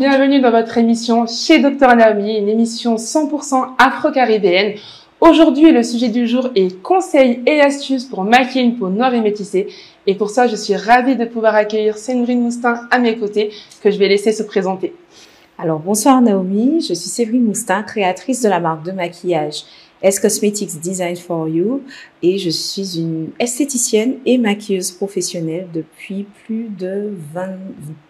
[0.00, 4.78] bienvenue dans votre émission chez Dr Naomi, une émission 100% afro-caribéenne.
[5.20, 9.20] Aujourd'hui, le sujet du jour est conseils et astuces pour maquiller une peau noire et
[9.20, 9.68] métissée.
[10.06, 13.50] Et pour ça, je suis ravie de pouvoir accueillir Séverine Moustin à mes côtés,
[13.82, 14.94] que je vais laisser se présenter.
[15.58, 19.64] Alors, bonsoir Naomi, je suis Séverine Moustin, créatrice de la marque de maquillage
[20.02, 21.82] S Cosmetics Design for You?
[22.22, 27.48] Et je suis une esthéticienne et maquilleuse professionnelle depuis plus de 20,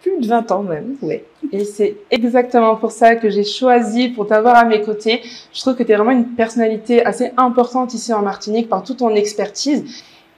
[0.01, 1.25] plus de 20 ans même, ouais.
[1.51, 5.21] Et c'est exactement pour ça que j'ai choisi pour t'avoir à mes côtés.
[5.53, 8.97] Je trouve que tu es vraiment une personnalité assez importante ici en Martinique par toute
[8.97, 9.83] ton expertise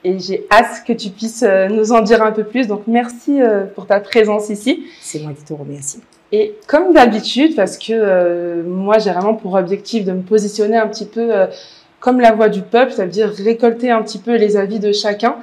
[0.04, 2.66] et j'ai hâte que tu puisses euh, nous en dire un peu plus.
[2.68, 4.84] Donc merci euh, pour ta présence ici.
[5.00, 6.00] C'est moi qui te remercie.
[6.32, 10.88] Et comme d'habitude, parce que euh, moi j'ai vraiment pour objectif de me positionner un
[10.88, 11.46] petit peu euh,
[12.00, 14.92] comme la voix du peuple, ça veut dire récolter un petit peu les avis de
[14.92, 15.36] chacun.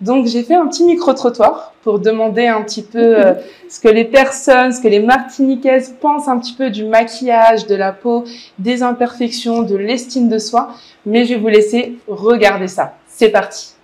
[0.00, 3.34] Donc j'ai fait un petit micro-trottoir pour demander un petit peu euh,
[3.68, 7.74] ce que les personnes, ce que les Martiniquaises pensent un petit peu du maquillage, de
[7.74, 8.24] la peau,
[8.58, 10.70] des imperfections, de l'estime de soi.
[11.06, 12.94] Mais je vais vous laisser regarder ça.
[13.06, 13.75] C'est parti.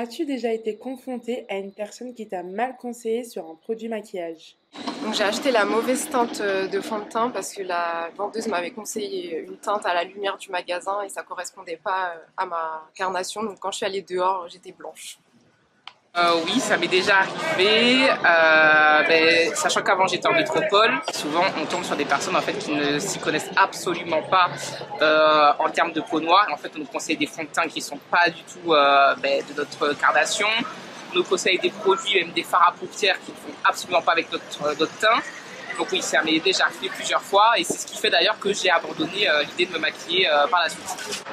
[0.00, 4.54] As-tu déjà été confronté à une personne qui t'a mal conseillé sur un produit maquillage?
[5.02, 8.46] Donc j'ai acheté la mauvaise teinte euh, de fond de teint parce que la vendeuse
[8.46, 12.46] m'avait conseillé une teinte à la lumière du magasin et ça correspondait pas euh, à
[12.46, 13.42] ma carnation.
[13.42, 15.18] Donc quand je suis allée dehors, j'étais blanche.
[16.16, 18.08] Euh, oui, ça m'est déjà arrivé.
[18.10, 22.54] Euh, ben, sachant qu'avant j'étais en métropole, souvent on tombe sur des personnes en fait
[22.54, 24.48] qui ne s'y connaissent absolument pas
[25.02, 26.48] euh, en termes de peau noire.
[26.52, 29.14] En fait, on nous conseille des fonds de teint qui sont pas du tout euh,
[29.22, 30.48] ben, de notre carnation.
[31.12, 34.12] On nous conseille des produits, même des fards à paupières qui ne font absolument pas
[34.12, 35.20] avec notre, euh, notre teint.
[35.78, 38.52] Donc oui, ça m'est déjà arrivé plusieurs fois et c'est ce qui fait d'ailleurs que
[38.52, 41.24] j'ai abandonné euh, l'idée de me maquiller euh, par la suite.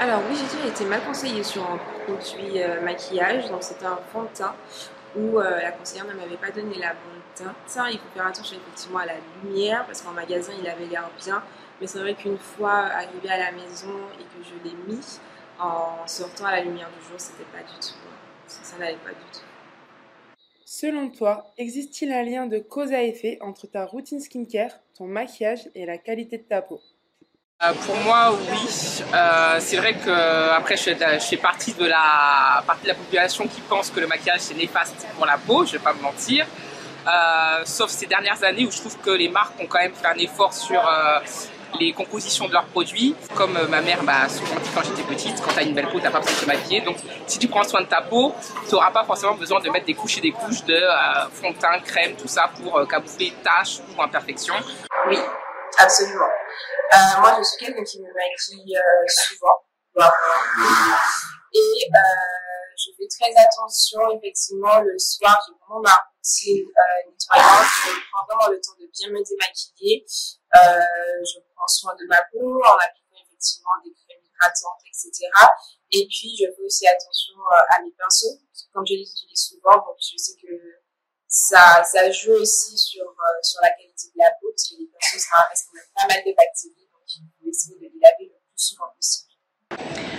[0.00, 4.24] Alors oui, j'ai été mal conseillée sur un produit euh, maquillage, donc c'était un fond
[4.24, 4.54] de teint
[5.14, 7.90] où la conseillère ne m'avait pas donné la bonne teinte.
[7.90, 11.42] Il faut faire attention effectivement à la lumière parce qu'en magasin il avait l'air bien,
[11.80, 15.18] mais c'est vrai qu'une fois arrivé à la maison et que je l'ai mis
[15.58, 17.94] en sortant à la lumière du jour, c'était pas du tout,
[18.46, 19.45] ça n'allait pas du tout.
[20.68, 25.68] Selon toi, existe-t-il un lien de cause à effet entre ta routine skincare, ton maquillage
[25.76, 26.80] et la qualité de ta peau?
[27.62, 28.68] Euh, pour moi, oui.
[29.14, 33.60] Euh, c'est vrai que après, je fais, partie de la partie de la population qui
[33.60, 35.64] pense que le maquillage c'est néfaste pour la peau.
[35.64, 36.44] Je vais pas me mentir.
[37.06, 40.08] Euh, sauf ces dernières années où je trouve que les marques ont quand même fait
[40.08, 40.82] un effort sur
[41.80, 43.14] les compositions de leurs produits.
[43.34, 45.88] Comme euh, ma mère m'a souvent dit quand j'étais petite, quand tu as une belle
[45.88, 46.80] peau, t'as pas besoin de te maquiller.
[46.82, 46.96] Donc,
[47.26, 48.34] si tu prends soin de ta peau,
[48.68, 51.50] tu n'auras pas forcément besoin de mettre des couches et des couches de euh, fond
[51.50, 54.54] de teint, crème, tout ça pour euh, camoufler taches ou imperfections.
[55.08, 55.18] Oui,
[55.78, 56.24] absolument.
[56.92, 58.78] Euh, moi, je suis quelqu'un qui me maquille
[59.08, 59.62] souvent.
[61.54, 61.88] Et
[62.76, 67.10] je fais très attention, effectivement, le soir, j'ai vraiment ma routine euh.
[67.22, 70.04] Je prends vraiment le temps de bien me démaquiller.
[70.54, 75.30] Euh, je prends soin de ma peau en appliquant effectivement des crèmes hydratantes, etc.
[75.92, 78.38] Et puis, je fais aussi attention euh, à mes pinceaux.
[78.72, 80.52] Comme je les utilise souvent, donc je sais que
[81.28, 83.04] ça, ça joue aussi sur,
[83.42, 86.14] sur la qualité de la peau, parce que les pinceaux, ça reste quand même pas
[86.14, 89.25] mal de bactéries, donc il faut essayer de les laver le plus souvent possible.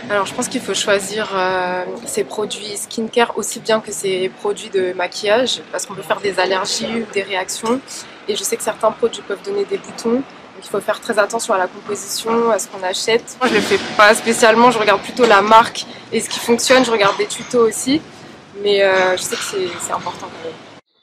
[0.10, 4.70] Alors je pense qu'il faut choisir euh, ses produits skincare aussi bien que ses produits
[4.70, 7.82] de maquillage parce qu'on peut faire des allergies ou des réactions.
[8.30, 10.14] Et je sais que certains produits peuvent donner des boutons.
[10.14, 13.36] Donc il faut faire très attention à la composition, à ce qu'on achète.
[13.42, 16.86] Moi je le fais pas spécialement, je regarde plutôt la marque et ce qui fonctionne,
[16.86, 18.02] je regarde des tutos aussi.
[18.64, 20.56] Mais euh, je sais que c'est important quand même.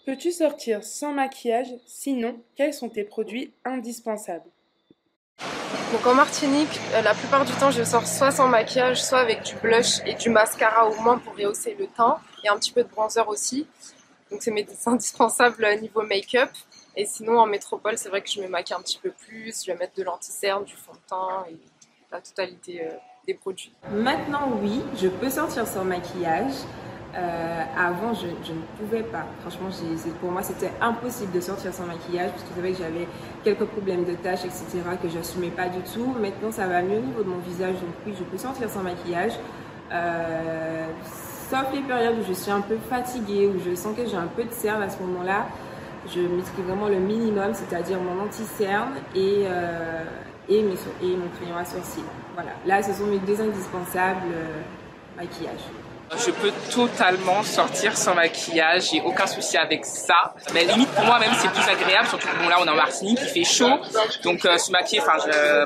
[0.06, 1.68] Peux-tu sortir sans maquillage?
[1.86, 4.50] Sinon, quels sont tes produits indispensables?
[5.94, 9.44] Donc en Martinique, euh, la plupart du temps, je sors soit sans maquillage, soit avec
[9.44, 12.82] du blush et du mascara au moins pour rehausser le teint et un petit peu
[12.82, 13.68] de bronzer aussi.
[14.28, 16.50] Donc c'est mes indispensables euh, niveau make-up.
[16.96, 19.70] Et sinon en métropole, c'est vrai que je me maquille un petit peu plus, je
[19.70, 21.56] vais mettre de l'anti-cerne, du fond de teint et
[22.10, 22.90] la totalité euh,
[23.28, 23.72] des produits.
[23.92, 26.54] Maintenant, oui, je peux sortir sans maquillage.
[27.16, 29.24] Euh, avant, je, je ne pouvais pas.
[29.40, 29.68] Franchement,
[30.20, 33.06] pour moi, c'était impossible de sortir sans maquillage parce que c'est vrai que j'avais
[33.44, 36.14] quelques problèmes de taches, etc., que j'assumais pas du tout.
[36.20, 38.82] Maintenant, ça va mieux au niveau de mon visage, donc oui, je peux sortir sans
[38.82, 39.32] maquillage.
[39.92, 40.86] Euh,
[41.50, 44.26] sauf les périodes où je suis un peu fatiguée, où je sens que j'ai un
[44.26, 45.46] peu de cerne à ce moment-là,
[46.12, 50.04] je maîtrise vraiment le minimum, c'est-à-dire mon anti-cerne et, euh,
[50.48, 52.02] et, mon crayon à sourcils.
[52.34, 54.60] Voilà, là, ce sont mes deux indispensables euh,
[55.16, 55.62] maquillage.
[56.12, 60.34] Je peux totalement sortir sans maquillage, j'ai aucun souci avec ça.
[60.52, 63.18] Mais limite pour moi même c'est plus agréable, surtout bon là on est en Martinique,
[63.22, 63.78] il fait chaud,
[64.22, 65.16] donc euh, se maquiller, enfin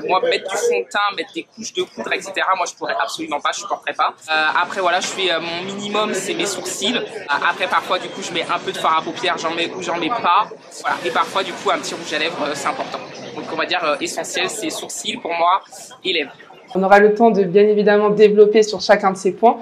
[0.06, 2.32] moi mettre du fond de teint, mettre des couches de poudre, etc.
[2.56, 4.14] Moi je pourrais absolument pas, je supporterais pas.
[4.31, 7.00] Euh, après voilà, je fais euh, mon minimum, c'est mes sourcils.
[7.29, 9.82] après parfois du coup je mets un peu de fard à paupières, j'en mets ou
[9.82, 10.49] j'en mets pas.
[10.81, 10.96] Voilà.
[11.05, 13.00] Et parfois du coup un petit rouge à lèvres, c'est important.
[13.34, 15.61] Donc on va dire essentiel, c'est sourcils pour moi
[16.05, 16.32] et lèvres.
[16.75, 19.58] On aura le temps de bien évidemment développer sur chacun de ces points.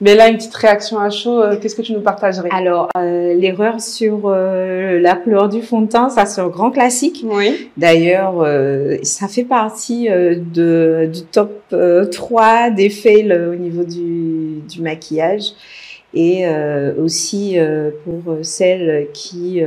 [0.00, 2.48] Mais là, une petite réaction à chaud, euh, qu'est-ce que tu nous partagerais?
[2.52, 6.70] Alors, euh, l'erreur sur euh, la couleur du fond de teint, ça c'est un grand
[6.70, 7.22] classique.
[7.24, 7.70] Oui.
[7.76, 8.46] D'ailleurs,
[9.02, 11.74] ça fait partie de, du top
[12.10, 15.52] 3 des fails au niveau du, du maquillage.
[16.12, 16.44] Et
[16.98, 17.56] aussi
[18.04, 19.62] pour celles qui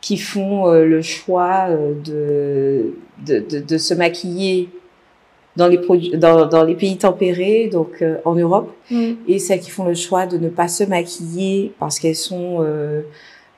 [0.00, 1.66] qui font le choix
[2.04, 2.94] de,
[3.26, 4.70] de, de, de se maquiller
[5.58, 9.12] dans les produits, dans, dans les pays tempérés, donc euh, en Europe, mm.
[9.26, 13.02] et celles qui font le choix de ne pas se maquiller parce qu'elles sont euh,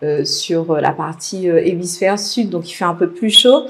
[0.02, 3.66] euh, sur la partie hémisphère sud, donc il fait un peu plus chaud.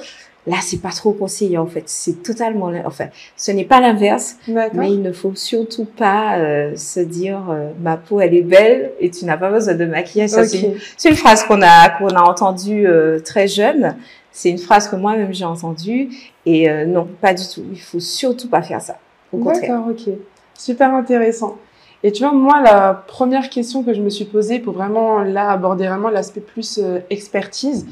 [0.47, 1.83] Là, c'est pas trop conseillé en fait.
[1.85, 6.39] C'est totalement, enfin, ce n'est pas l'inverse, mais il ne faut surtout pas
[6.77, 7.43] se dire
[7.83, 10.31] ma peau elle est belle et tu n'as pas besoin de maquillage.
[10.31, 12.89] C'est une, phrase qu'on a qu'on a entendue
[13.23, 13.95] très jeune
[14.33, 16.11] c'est une phrase que moi-même j'ai entendue
[16.47, 17.65] et euh, non, pas du tout.
[17.71, 18.99] Il faut surtout pas faire ça.
[19.33, 19.61] Au contraire.
[19.61, 20.15] D'accord, ok.
[20.55, 21.57] Super intéressant.
[22.03, 25.51] Et tu vois, moi, la première question que je me suis posée pour vraiment là
[25.51, 27.87] aborder vraiment l'aspect plus euh, expertise,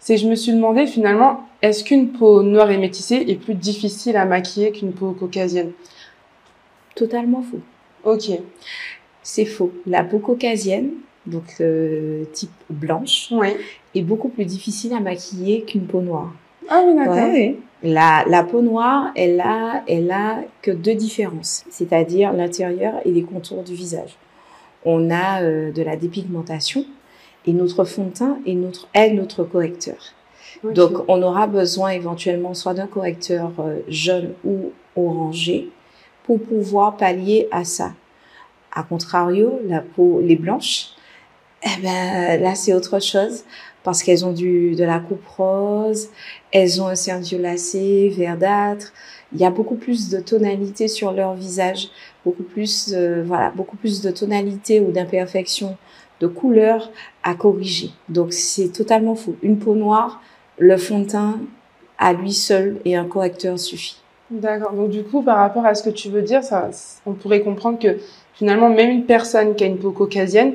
[0.00, 4.16] c'est je me suis demandé finalement, est-ce qu'une peau noire et métissée est plus difficile
[4.16, 5.72] à maquiller qu'une peau caucasienne?
[6.94, 7.60] Totalement faux.
[8.04, 8.30] Ok.
[9.22, 9.72] C'est faux.
[9.86, 10.90] La peau caucasienne,
[11.28, 13.32] donc euh, type blanche,
[13.94, 16.32] est beaucoup plus difficile à maquiller qu'une peau noire.
[16.68, 17.16] Ah oui, d'accord.
[17.82, 23.22] La, la peau noire, elle a, elle a que deux différences, c'est-à-dire l'intérieur et les
[23.22, 24.16] contours du visage.
[24.84, 26.84] On a euh, de la dépigmentation
[27.46, 29.96] et notre fond de teint est notre, est notre correcteur.
[30.64, 35.68] Donc, on aura besoin éventuellement soit d'un correcteur euh, jaune ou orangé
[36.24, 37.92] pour pouvoir pallier à ça.
[38.72, 40.88] A contrario, la peau, les blanches,
[41.62, 43.44] eh ben là c'est autre chose
[43.82, 46.08] parce qu'elles ont du de la coupe rose,
[46.52, 48.92] elles ont un cercle violacé, verdâtre.
[49.32, 51.88] Il y a beaucoup plus de tonalité sur leur visage,
[52.24, 55.76] beaucoup plus euh, voilà, beaucoup plus de tonalité ou d'imperfection
[56.20, 56.90] de couleur
[57.22, 57.90] à corriger.
[58.08, 59.36] Donc c'est totalement faux.
[59.42, 60.20] Une peau noire,
[60.58, 61.40] le fond de teint
[61.98, 64.00] à lui seul et un correcteur suffit.
[64.30, 64.72] D'accord.
[64.72, 66.70] Donc du coup, par rapport à ce que tu veux dire, ça,
[67.06, 67.98] on pourrait comprendre que
[68.34, 70.54] finalement, même une personne qui a une peau caucasienne,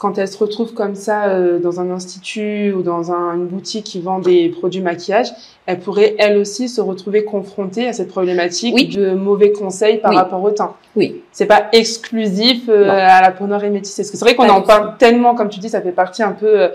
[0.00, 4.00] quand elle se retrouve comme ça euh, dans un institut ou dans une boutique qui
[4.00, 5.30] vend des produits maquillage,
[5.66, 10.42] elle pourrait elle aussi se retrouver confrontée à cette problématique de mauvais conseils par rapport
[10.42, 10.72] au teint.
[10.96, 11.20] Oui.
[11.32, 14.00] C'est pas exclusif euh, à la peau noire et métissée.
[14.00, 16.32] Parce que c'est vrai qu'on en parle tellement, comme tu dis, ça fait partie un
[16.32, 16.68] peu euh,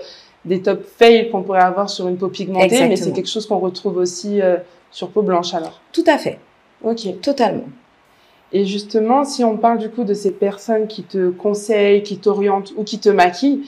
[0.44, 3.58] des top fails qu'on pourrait avoir sur une peau pigmentée, mais c'est quelque chose qu'on
[3.58, 4.40] retrouve aussi
[4.92, 5.80] sur peau blanche alors.
[5.90, 6.38] Tout à fait.
[6.84, 7.20] Ok.
[7.22, 7.64] Totalement.
[8.52, 12.72] Et justement, si on parle du coup de ces personnes qui te conseillent, qui t'orientent
[12.76, 13.62] ou qui te maquillent,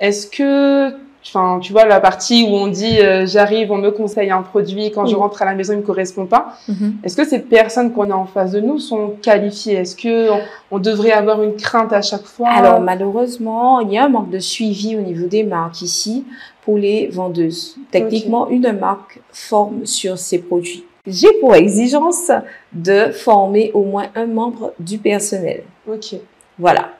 [0.00, 0.92] est-ce que,
[1.24, 4.90] enfin, tu vois la partie où on dit euh, j'arrive, on me conseille un produit,
[4.90, 6.56] quand je rentre à la maison, il me correspond pas.
[6.68, 6.96] Mhm.
[7.04, 9.74] Est-ce que ces personnes qu'on a en face de nous sont qualifiées?
[9.74, 10.28] Est-ce que
[10.72, 12.48] on, devrait avoir une crainte à chaque fois?
[12.50, 16.24] Alors malheureusement, il y a un manque de suivi au niveau des marques ici
[16.64, 17.76] pour les vendeuses.
[17.92, 22.30] Techniquement, une marque forme sur ses produits j'ai pour exigence
[22.72, 25.64] de former au moins un membre du personnel.
[25.86, 26.16] Ok.
[26.58, 26.92] Voilà.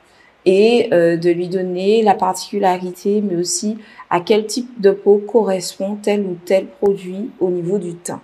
[0.45, 3.77] Et euh, de lui donner la particularité, mais aussi
[4.11, 8.21] à quel type de peau correspond tel ou tel produit au niveau du teint.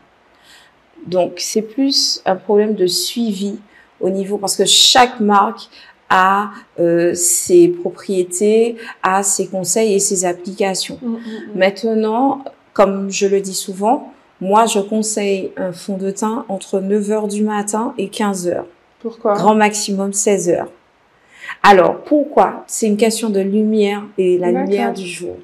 [1.07, 3.57] Donc, c'est plus un problème de suivi
[3.99, 5.69] au niveau, parce que chaque marque
[6.09, 10.99] a euh, ses propriétés, a ses conseils et ses applications.
[11.01, 11.19] Mm, mm, mm.
[11.55, 17.11] Maintenant, comme je le dis souvent, moi, je conseille un fond de teint entre 9
[17.11, 18.65] heures du matin et 15 heures.
[18.99, 19.35] Pourquoi?
[19.35, 20.69] Grand maximum 16 heures.
[21.61, 22.63] Alors, pourquoi?
[22.65, 25.37] C'est une question de lumière et la lumière du jour.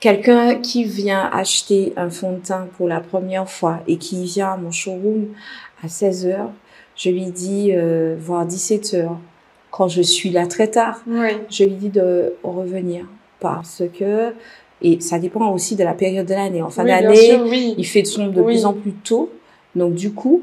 [0.00, 4.52] Quelqu'un qui vient acheter un fond de teint pour la première fois et qui vient
[4.52, 5.28] à mon showroom
[5.82, 6.50] à 16 heures,
[6.94, 9.18] je lui dis, euh, voire 17 heures,
[9.70, 11.02] quand je suis là très tard,
[11.50, 13.06] je lui dis de revenir
[13.40, 14.32] parce que
[14.82, 16.62] et ça dépend aussi de la période de l'année.
[16.62, 19.30] En fin d'année, il fait sombre de plus en plus tôt.
[19.74, 20.42] Donc, du coup,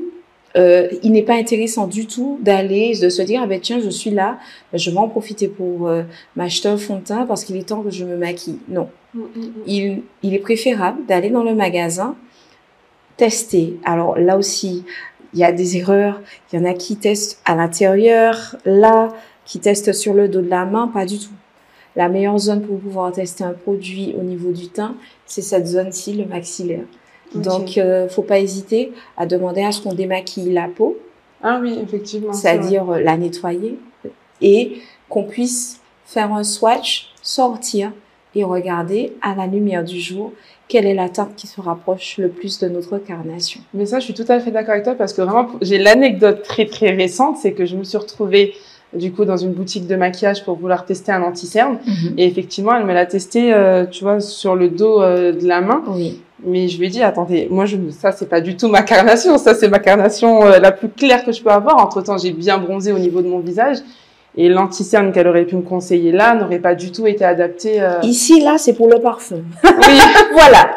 [0.58, 3.90] euh, il n'est pas intéressant du tout d'aller, de se dire, ah ben tiens, je
[3.90, 4.40] suis là,
[4.74, 6.04] je vais en profiter pour euh,
[6.36, 8.60] m'acheter un fond de teint parce qu'il est temps que je me maquille.
[8.70, 8.88] Non.
[9.14, 9.52] Mm, mm, mm.
[9.68, 12.16] Il, il est préférable d'aller dans le magasin,
[13.18, 13.78] tester.
[13.84, 14.86] Alors là aussi,
[15.34, 16.22] il y a des erreurs.
[16.52, 19.10] Il y en a qui testent à l'intérieur, là,
[19.46, 21.34] qui testent sur le dos de la main, pas du tout.
[21.96, 26.14] La meilleure zone pour pouvoir tester un produit au niveau du teint, c'est cette zone-ci,
[26.14, 26.84] le maxillaire.
[27.34, 30.98] Donc, euh, faut pas hésiter à demander à ce qu'on démaquille la peau.
[31.42, 32.34] Ah oui, effectivement.
[32.34, 33.78] C'est-à-dire euh, la nettoyer
[34.42, 34.78] et
[35.10, 37.92] qu'on puisse faire un swatch, sortir
[38.36, 40.34] et regarder à la lumière du jour
[40.68, 43.62] quelle est la teinte qui se rapproche le plus de notre carnation.
[43.74, 46.44] Mais ça, je suis tout à fait d'accord avec toi parce que vraiment, j'ai l'anecdote
[46.44, 48.56] très très récente, c'est que je me suis retrouvée
[48.96, 52.14] du coup dans une boutique de maquillage pour vouloir tester un anti-cerne mhm.
[52.18, 55.62] et effectivement, elle me l'a testé, euh, tu vois, sur le dos euh, de la
[55.62, 55.84] main.
[55.88, 56.22] Oui.
[56.46, 59.38] Mais je lui ai dit, attendez, moi, je, ça, c'est pas du tout ma carnation.
[59.38, 61.78] Ça, c'est ma carnation euh, la plus claire que je peux avoir.
[61.78, 63.78] Entre temps, j'ai bien bronzé au niveau de mon visage.
[64.38, 67.82] Et l'anti-cerne qu'elle aurait pu me conseiller là n'aurait pas du tout été adapté.
[67.82, 68.00] Euh...
[68.04, 69.44] Ici, là, c'est pour le parfum.
[69.64, 70.00] Oui,
[70.34, 70.76] voilà.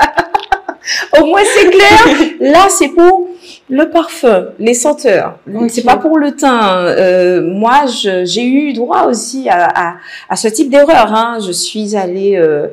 [1.20, 2.28] Au moins, c'est clair.
[2.40, 3.27] Là, c'est pour
[3.70, 5.38] le parfum, les senteurs.
[5.68, 6.86] C'est pas pour le teint.
[6.86, 7.84] Euh, moi,
[8.24, 9.96] j'ai eu droit aussi à, à,
[10.28, 11.12] à ce type d'erreur.
[11.14, 11.38] Hein.
[11.46, 12.68] Je suis allée euh,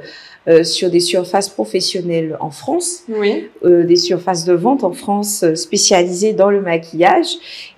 [0.47, 3.49] euh, sur des surfaces professionnelles en France, oui.
[3.63, 7.27] euh, des surfaces de vente en France euh, spécialisées dans le maquillage.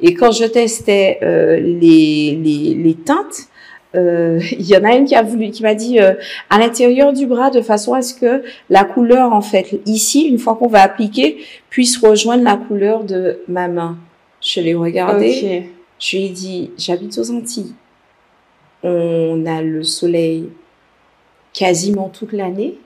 [0.02, 3.48] Et quand je testais euh, les, les, les, teintes,
[3.96, 7.26] euh, il y en a une qui a voulu, qui m'a dit à l'intérieur du
[7.26, 10.82] bras de façon à ce que la couleur, en fait, ici, une fois qu'on va
[10.82, 11.38] appliquer,
[11.70, 13.98] puisse rejoindre la couleur de ma main.
[14.42, 15.30] Je l'ai regardé.
[15.30, 15.70] Okay.
[16.00, 17.74] Je lui ai dit, j'habite aux Antilles.
[18.84, 20.50] On a le soleil
[21.54, 22.78] quasiment toute l'année.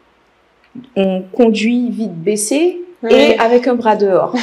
[0.96, 3.14] On conduit vite baissé oui.
[3.14, 4.34] et avec un bras dehors.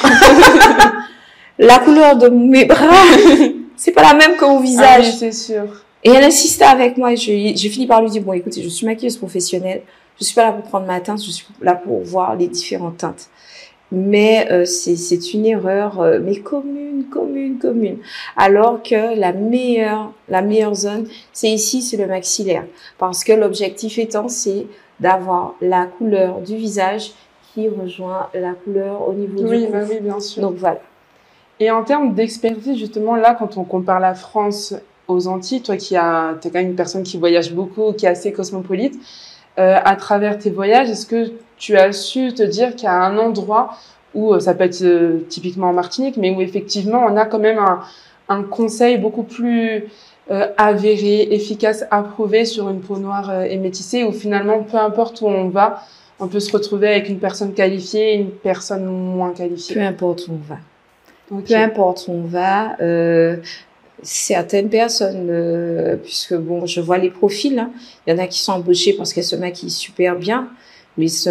[1.59, 3.05] la couleur de mes bras,
[3.77, 5.05] c'est pas la même que mon visage.
[5.07, 5.65] Ah oui, c'est sûr.
[6.05, 7.15] Et elle insistait avec moi.
[7.15, 9.83] J'ai fini par lui dire bon, écoutez, je suis maquilleuse professionnelle.
[10.19, 11.23] Je suis pas là pour prendre ma teinte.
[11.23, 13.29] Je suis là pour voir les différentes teintes.
[13.91, 17.99] Mais euh, c'est une erreur, euh, mais commune, commune, commune.
[18.37, 22.67] Alors que la meilleure, la meilleure zone, c'est ici, c'est le maxillaire,
[22.99, 24.67] parce que l'objectif étant, c'est
[25.01, 27.13] d'avoir la couleur du visage
[27.55, 29.73] qui rejoint la couleur au niveau oui, du cou.
[29.73, 30.43] Bah oui, bien sûr.
[30.43, 30.81] Donc voilà.
[31.59, 34.75] Et en termes d'expertise, justement, là, quand on compare la France
[35.09, 38.11] aux Antilles, toi qui as, es quand même une personne qui voyage beaucoup, qui est
[38.11, 38.95] assez cosmopolite,
[39.59, 43.03] euh, à travers tes voyages, est-ce que tu as su te dire qu'il y a
[43.03, 43.71] un endroit
[44.15, 47.41] où euh, ça peut être euh, typiquement en Martinique, mais où effectivement on a quand
[47.41, 47.81] même un,
[48.29, 49.85] un conseil beaucoup plus
[50.31, 55.23] euh, avéré, efficace, approuvé sur une peau noire euh, et métissée, où finalement peu importe
[55.23, 55.83] où on va,
[56.21, 59.77] on peut se retrouver avec une personne qualifiée et une personne moins qualifiée?
[59.77, 60.59] Peu importe où on va.
[61.31, 61.55] Okay.
[61.55, 62.77] Peu importe où on va.
[62.81, 63.39] Euh,
[64.03, 67.71] certaines personnes, euh, puisque bon, je vois les profils, hein,
[68.07, 70.49] il y en a qui sont embauchés parce qu'elles se maquillent super bien,
[70.97, 71.31] mais se,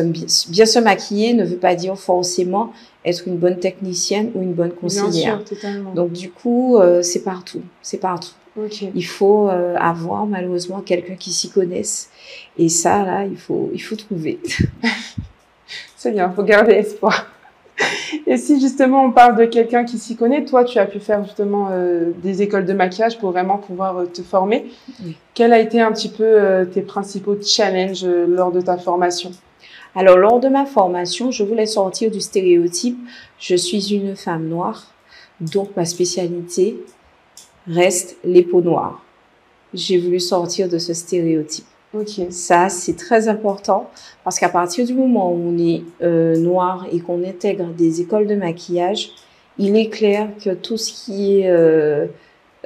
[0.50, 2.72] bien se maquiller ne veut pas dire forcément
[3.06, 5.38] être une bonne technicienne ou une bonne conseillère.
[5.38, 5.94] Bien sûr, totalement.
[5.94, 8.34] Donc du coup, euh, c'est partout, c'est partout.
[8.58, 8.92] Okay.
[8.96, 12.10] Il faut euh, avoir malheureusement quelqu'un qui s'y connaisse,
[12.58, 14.40] et ça là, il faut, il faut trouver.
[15.96, 17.28] c'est bien, faut garder espoir.
[18.26, 21.24] Et si justement on parle de quelqu'un qui s'y connaît, toi tu as pu faire
[21.24, 24.66] justement euh, des écoles de maquillage pour vraiment pouvoir euh, te former.
[25.04, 25.16] Oui.
[25.34, 29.32] Quel a été un petit peu euh, tes principaux challenges euh, lors de ta formation?
[29.96, 32.98] Alors lors de ma formation, je voulais sortir du stéréotype
[33.40, 34.92] je suis une femme noire,
[35.40, 36.78] donc ma spécialité
[37.68, 39.04] reste les peaux noires.
[39.74, 41.66] J'ai voulu sortir de ce stéréotype.
[41.94, 42.22] Ok.
[42.32, 43.90] Ça, c'est très important
[44.24, 48.28] parce qu'à partir du moment où on est euh, noir et qu'on intègre des écoles
[48.28, 49.12] de maquillage,
[49.58, 52.08] il est clair que tout ce qui est euh,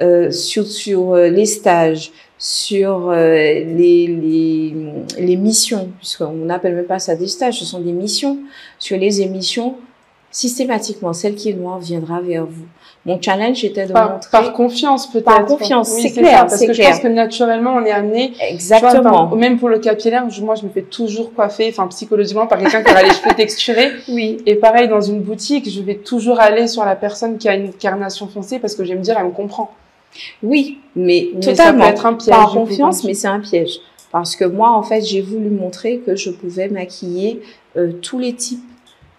[0.00, 3.64] euh, sur, sur les stages, sur les,
[4.08, 4.74] les,
[5.16, 8.38] les missions, puisqu'on n'appelle même pas ça des stages, ce sont des missions,
[8.80, 9.76] sur les émissions,
[10.32, 12.64] systématiquement, celle qui est noire viendra vers vous.
[13.04, 15.24] Mon challenge était de par, montrer par confiance peut-être.
[15.24, 16.86] Par confiance, oui, c'est clair, ça, parce que clair.
[16.86, 18.32] je pense que naturellement on est amené.
[18.40, 19.02] Exactement.
[19.02, 22.58] Vois, par, même pour le capillaire, moi je me fais toujours coiffer, enfin psychologiquement par
[22.58, 23.90] quelqu'un qui aura les cheveux texturés.
[24.08, 24.38] Oui.
[24.46, 27.72] Et pareil dans une boutique, je vais toujours aller sur la personne qui a une
[27.72, 29.72] carnation foncée parce que je vais me dire elle me comprend.
[30.42, 31.84] Oui, mais, mais totalement.
[31.84, 32.36] Ça peut être un piège.
[32.36, 33.80] Par confiance, mais c'est un piège.
[34.12, 37.40] Parce que moi, en fait, j'ai voulu montrer que je pouvais maquiller
[37.76, 38.62] euh, tous les types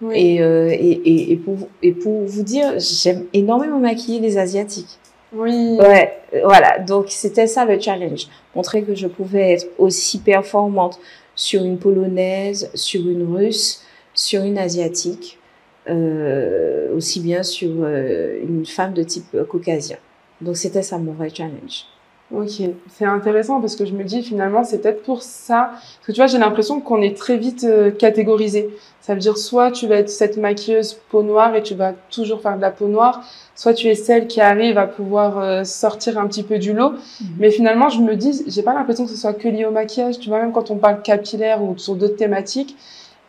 [0.04, 0.16] oui.
[0.16, 5.00] Et, euh, et, et, et, pour, et pour vous dire, j'aime énormément maquiller les Asiatiques.
[5.36, 5.78] Oui.
[5.80, 6.80] Ouais, voilà.
[6.80, 8.28] Donc, c'était ça le challenge.
[8.56, 11.00] Montrer que je pouvais être aussi performante
[11.36, 13.84] sur une polonaise, sur une russe,
[14.14, 15.40] sur une asiatique,
[15.90, 19.98] euh, aussi bien sur euh, une femme de type caucasien.
[20.42, 21.86] Donc, c'était ça mon vrai challenge.
[22.32, 25.72] Ok, c'est intéressant parce que je me dis finalement c'est peut-être pour ça.
[25.74, 28.70] Parce que tu vois, j'ai l'impression qu'on est très vite euh, catégorisé.
[29.04, 32.40] Ça veut dire soit tu vas être cette maquilleuse peau noire et tu vas toujours
[32.40, 33.22] faire de la peau noire,
[33.54, 36.92] soit tu es celle qui arrive à pouvoir euh, sortir un petit peu du lot.
[36.92, 37.28] Mhm.
[37.38, 40.20] Mais finalement, je me dis, j'ai pas l'impression que ce soit que lié au maquillage.
[40.20, 42.78] Tu vois, même quand on parle capillaire ou sur d'autres thématiques,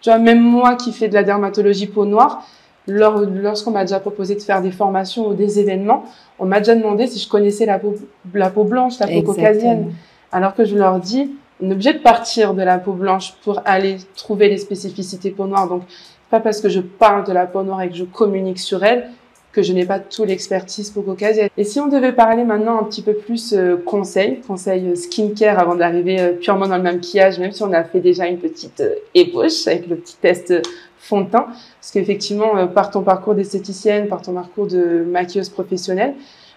[0.01, 2.47] tu vois, même moi qui fais de la dermatologie peau noire,
[2.87, 6.05] lorsqu'on m'a déjà proposé de faire des formations ou des événements,
[6.39, 7.97] on m'a déjà demandé si je connaissais la peau,
[8.33, 9.93] la peau blanche, la peau caucasienne.
[10.31, 13.61] Alors que je leur dis, on est obligé de partir de la peau blanche pour
[13.65, 15.69] aller trouver les spécificités peau noire.
[15.69, 15.83] Donc,
[16.31, 19.11] pas parce que je parle de la peau noire et que je communique sur elle
[19.55, 21.49] que je n'ai pas tout l'expertise peau caucasienne.
[21.57, 25.59] Et si on devait parler maintenant un petit peu plus euh, conseil, conseil euh, skincare
[25.61, 28.83] avant d'arriver euh, purement dans le maquillage, même si on a fait déjà une petite
[29.15, 30.53] ébauche avec le petit test
[30.99, 31.47] fond de teint,
[31.81, 36.15] parce qu'effectivement, par ton parcours d'esthéticienne, par ton parcours de maquilleuse professionnelle,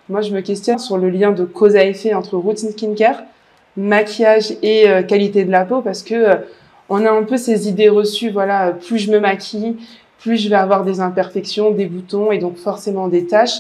[0.10, 3.24] moi je me questionne sur le lien de cause à effet entre routine skincare,
[3.78, 6.40] maquillage et qualité de la peau, parce que
[6.90, 9.78] on a un peu ces idées reçues, voilà, plus je me maquille,
[10.20, 13.60] plus je vais avoir des imperfections, des boutons et donc forcément des taches.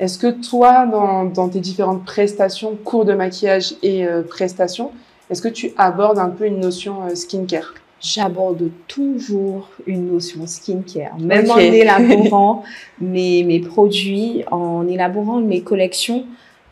[0.00, 4.90] Est-ce que toi, dans, dans, tes différentes prestations, cours de maquillage et euh, prestations,
[5.30, 7.74] est-ce que tu abordes un peu une notion euh, skincare?
[8.00, 12.64] J'aborde toujours une notion skincare, même en élaborant
[13.00, 16.26] mes, mes produits, en élaborant mes collections.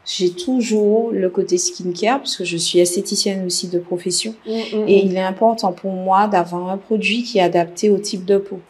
[0.05, 5.05] J'ai toujours le côté skincare puisque je suis esthéticienne aussi de profession mm, mm, et
[5.05, 5.07] mm.
[5.07, 8.61] il est important pour moi d'avoir un produit qui est adapté au type de peau.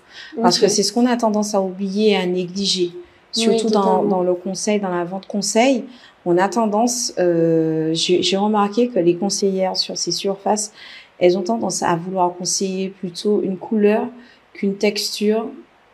[0.41, 2.91] Parce que c'est ce qu'on a tendance à oublier et à négliger.
[3.31, 5.85] Surtout dans, dans, le conseil, dans la vente conseil,
[6.27, 10.73] on a tendance, euh, j'ai remarqué que les conseillères sur ces surfaces,
[11.19, 14.07] elles ont tendance à vouloir conseiller plutôt une couleur
[14.53, 15.47] qu'une texture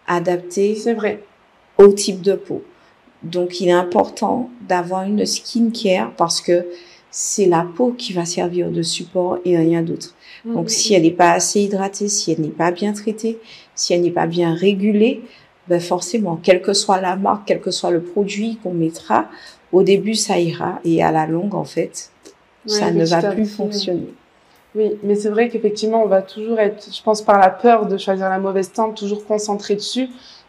[0.07, 1.23] adaptée c'est vrai.
[1.79, 2.63] au type de peau.
[3.23, 6.67] Donc, il est important d'avoir une skincare parce que
[7.11, 10.15] c'est la peau qui va servir de support et rien d'autre.
[10.45, 13.39] Donc, si elle n'est pas assez hydratée, si elle n'est pas bien traitée,
[13.75, 15.23] si elle n'est pas bien régulée,
[15.69, 19.27] ben forcément, quelle que soit la marque, quel que soit le produit qu'on mettra,
[19.73, 22.11] au début, ça ira et à la longue, en fait,
[22.67, 24.15] ça ne va plus fonctionner.
[24.75, 27.97] Oui, mais c'est vrai qu'effectivement, on va toujours être, je pense, par la peur de
[27.97, 30.09] choisir la mauvaise teinte, toujours concentré dessus,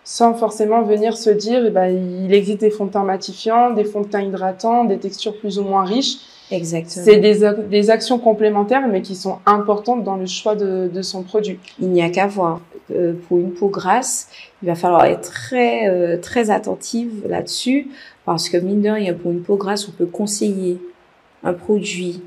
[0.10, 1.86] sans forcément venir se dire, eh ben,
[2.26, 5.60] il existe des fonds de teint matifiants, des fonds de teint hydratants, des textures plus
[5.60, 6.18] ou moins riches.
[6.50, 7.06] Exactement.
[7.06, 11.22] C'est des, des actions complémentaires, mais qui sont importantes dans le choix de, de son
[11.22, 11.60] produit.
[11.80, 12.60] Il n'y a qu'à voir.
[12.90, 14.30] Euh, pour une peau grasse,
[14.64, 17.90] il va falloir être très euh, très attentive là-dessus,
[18.26, 20.82] parce que mine de rien, pour une peau grasse, on peut conseiller
[21.44, 22.24] un produit,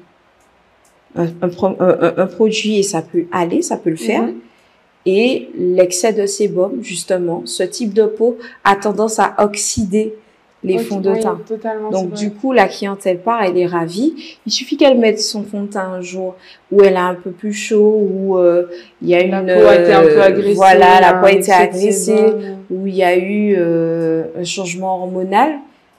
[1.16, 4.22] un, un, un, produit et ça peut aller, ça peut le faire.
[4.22, 4.51] Mm-hmm.
[5.04, 10.14] Et l'excès de sébum, justement, ce type de peau a tendance à oxyder
[10.64, 11.40] les fonds de teint.
[11.90, 14.14] Donc du coup, la clientèle part, elle est ravie.
[14.46, 16.36] Il suffit qu'elle mette son fond de teint un jour
[16.70, 18.66] où elle a un peu plus chaud, où euh,
[19.00, 21.32] il y a la une peau a été un peu agressée, voilà, la peau a
[21.32, 22.26] été agressée,
[22.70, 25.52] où il y a eu euh, un changement hormonal.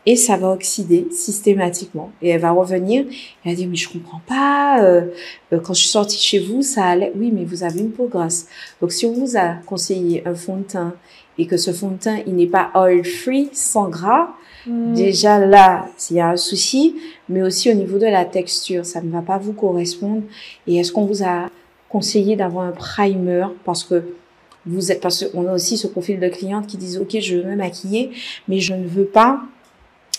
[0.05, 2.11] Et ça va oxyder systématiquement.
[2.21, 3.05] Et elle va revenir.
[3.45, 4.83] Elle va dire, mais je comprends pas.
[4.83, 5.07] Euh,
[5.51, 7.13] quand je suis sortie chez vous, ça allait.
[7.15, 8.47] Oui, mais vous avez une peau grasse.
[8.81, 10.93] Donc, si on vous a conseillé un fond de teint
[11.37, 14.29] et que ce fond de teint, il n'est pas oil free, sans gras,
[14.65, 14.93] Hmm.
[14.93, 16.95] Déjà là, il y a un souci,
[17.27, 20.23] mais aussi au niveau de la texture, ça ne va pas vous correspondre.
[20.67, 21.49] Et est-ce qu'on vous a
[21.89, 23.45] conseillé d'avoir un primer?
[23.65, 24.03] Parce que
[24.65, 27.43] vous êtes parce qu'on a aussi ce profil de cliente qui disent ok je veux
[27.43, 28.11] me maquiller
[28.47, 29.41] mais je ne veux pas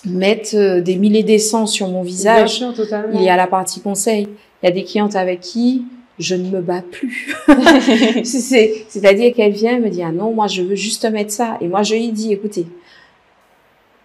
[0.07, 2.37] mettre euh, des milliers d'essence sur mon visage.
[2.37, 3.19] Bien sûr, totalement.
[3.19, 4.29] Il y a la partie conseil.
[4.63, 5.85] Il y a des clientes avec qui
[6.19, 7.35] je ne me bats plus.
[8.25, 11.83] C'est-à-dire qu'elle vient me dit ah non moi je veux juste mettre ça et moi
[11.83, 12.67] je lui dis écoutez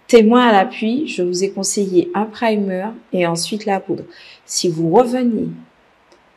[0.10, 4.06] Témoin à l'appui, je vous ai conseillé un primer et ensuite la poudre.
[4.44, 5.50] Si vous revenez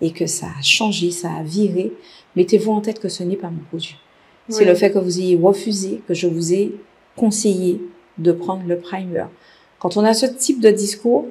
[0.02, 1.90] et que ça a changé, ça a viré,
[2.36, 3.96] mettez-vous en tête que ce n'est pas mon produit.
[4.50, 6.74] C'est le fait que vous ayez refusé, que je vous ai
[7.16, 7.80] conseillé
[8.18, 9.24] de prendre le primer.
[9.82, 11.26] Quand on a ce type de discours,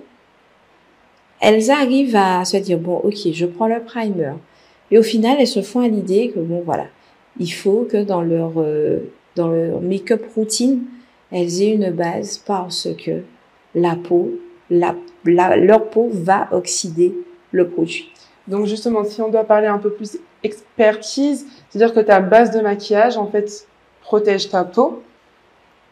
[1.40, 4.34] elles arrivent à se dire, bon, ok, je prends le primer.
[4.92, 6.88] Et au final, elles se font à l'idée que, bon, voilà,
[7.40, 10.82] il faut que dans leur, euh, dans leur make-up routine,
[11.32, 13.22] elles aient une base parce que
[13.74, 14.32] la peau,
[14.70, 17.16] la, leur peau va oxyder
[17.54, 18.12] le produit.
[18.50, 22.60] Donc justement, si on doit parler un peu plus expertise, c'est-à-dire que ta base de
[22.60, 23.66] maquillage, en fait,
[24.02, 25.02] protège ta peau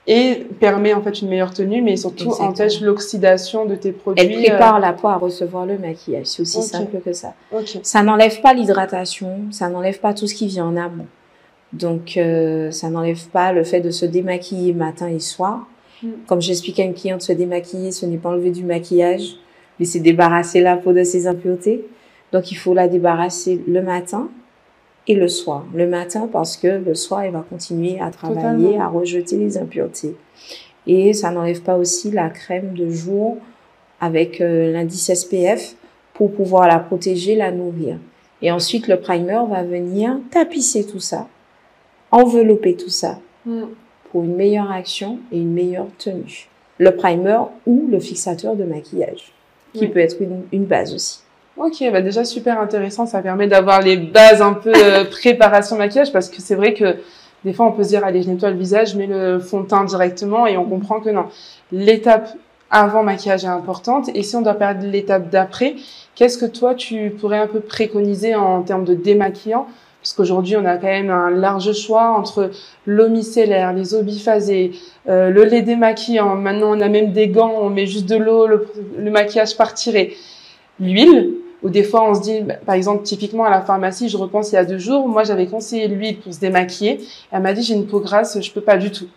[0.08, 4.26] et permet en fait une meilleure tenue, mais surtout empêche l'oxydation de tes produits.
[4.26, 6.26] Elle prépare euh, la peau à recevoir le maquillage.
[6.26, 7.34] C'est aussi simple que ça.
[7.84, 11.08] Ça n'enlève pas l'hydratation, ça n'enlève pas tout ce qui vient en amont.
[11.74, 15.68] Donc, euh, ça n'enlève pas le fait de se démaquiller matin et soir.
[16.02, 16.08] Mm.
[16.26, 19.36] Comme j'explique à une cliente, se démaquiller, ce n'est pas enlever du maquillage.
[19.80, 21.86] mais c'est débarrasser la peau de ses impuretés.
[22.32, 24.30] Donc, il faut la débarrasser le matin
[25.10, 25.66] et le soir.
[25.74, 28.82] Le matin parce que le soir, elle va continuer à travailler, Totalement.
[28.82, 30.16] à rejeter les impuretés.
[30.88, 33.38] Et ça n'enlève pas aussi la crème de jour
[34.00, 35.76] avec euh, l'indice SPF
[36.14, 37.98] pour pouvoir la protéger, la nourrir.
[38.42, 41.28] Et ensuite, le primer va venir tapisser tout ça,
[42.12, 43.64] envelopper tout ça Mm.
[44.12, 46.50] pour une meilleure action et une meilleure tenue.
[46.78, 49.32] Le primer ou le fixateur de maquillage,
[49.74, 49.88] qui Oui.
[49.88, 51.20] peut être une, une base aussi.
[51.60, 53.06] Ok, bah déjà super intéressant.
[53.06, 56.96] Ça permet d'avoir les bases un peu euh, préparation maquillage parce que c'est vrai que
[57.44, 59.60] des fois on peut se dire allez je nettoie le visage, je mets le fond
[59.60, 61.26] de teint directement et on comprend que non.
[61.74, 62.30] L'étape
[62.72, 65.76] avant maquillage est importante et si on doit perdre l'étape d'après,
[66.16, 69.68] qu'est-ce que toi tu pourrais un peu préconiser en termes de démaquillant?
[70.02, 72.52] Parce qu'aujourd'hui on a quand même un large choix entre
[72.86, 74.72] l'eau micellaire, les eaux biphasées,
[75.10, 76.36] euh, le lait démaquillant.
[76.36, 78.66] Maintenant on a même des gants, on met juste de l'eau, le,
[78.98, 80.12] le maquillage partirait.
[80.80, 84.18] L'huile, ou des fois on se dit, bah, par exemple, typiquement à la pharmacie, je
[84.18, 87.00] repense il y a deux jours, moi j'avais conseillé l'huile pour se démaquiller.
[87.32, 89.08] Elle m'a dit j'ai une peau grasse, je peux pas du tout.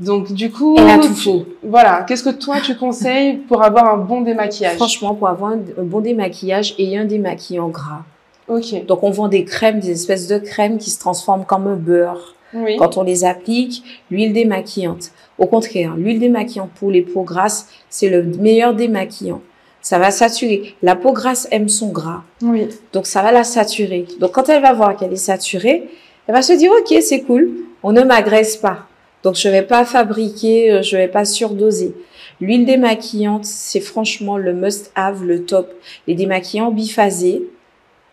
[0.00, 2.04] Donc du coup, Elle a tout voilà.
[2.08, 4.76] Qu'est-ce que toi tu conseilles pour avoir un bon démaquillage?
[4.76, 8.02] Franchement, pour avoir un, bon démaquillage et un démaquillant gras.
[8.48, 8.84] Ok.
[8.86, 12.34] Donc, on vend des crèmes, des espèces de crèmes qui se transforment comme un beurre.
[12.52, 12.76] Oui.
[12.78, 15.12] Quand on les applique, l'huile démaquillante.
[15.38, 19.40] Au contraire, l'huile démaquillante pour les peaux grasses, c'est le meilleur démaquillant.
[19.82, 20.74] Ça va saturer.
[20.82, 22.22] La peau grasse aime son gras.
[22.42, 22.68] Oui.
[22.92, 24.06] Donc, ça va la saturer.
[24.18, 25.88] Donc, quand elle va voir qu'elle est saturée,
[26.26, 27.50] elle va se dire, OK, c'est cool.
[27.82, 28.86] On ne m'agresse pas.
[29.22, 31.94] Donc, je vais pas fabriquer, euh, je vais pas surdoser.
[32.40, 35.72] L'huile démaquillante, c'est franchement le must-have, le top.
[36.06, 37.42] Les démaquillants biphasés,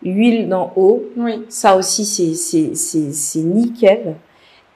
[0.03, 1.43] huile d'en haut, Oui.
[1.49, 4.15] ça aussi, c'est, c'est, c'est, c'est nickel.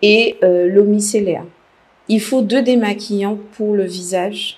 [0.01, 1.43] Et euh, l'eau micellaire.
[2.07, 4.57] Il faut deux démaquillants pour le visage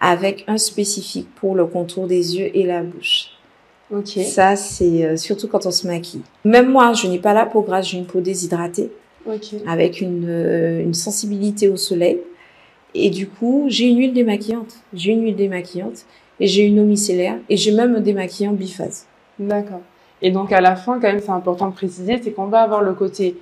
[0.00, 3.30] avec un spécifique pour le contour des yeux et la bouche.
[3.92, 4.18] Ok.
[4.24, 6.22] Ça, c'est euh, surtout quand on se maquille.
[6.44, 8.90] Même moi, je n'ai pas la peau grasse, j'ai une peau déshydratée
[9.66, 12.20] avec une, euh, une sensibilité au soleil.
[12.94, 14.74] Et du coup, j'ai une huile démaquillante.
[14.94, 16.04] J'ai une huile démaquillante
[16.40, 19.06] et j'ai une eau micellaire et j'ai même un démaquillant biphase.
[19.38, 19.82] D'accord.
[20.22, 22.82] Et donc à la fin, quand même, c'est important de préciser, c'est qu'on va avoir
[22.82, 23.36] le côté,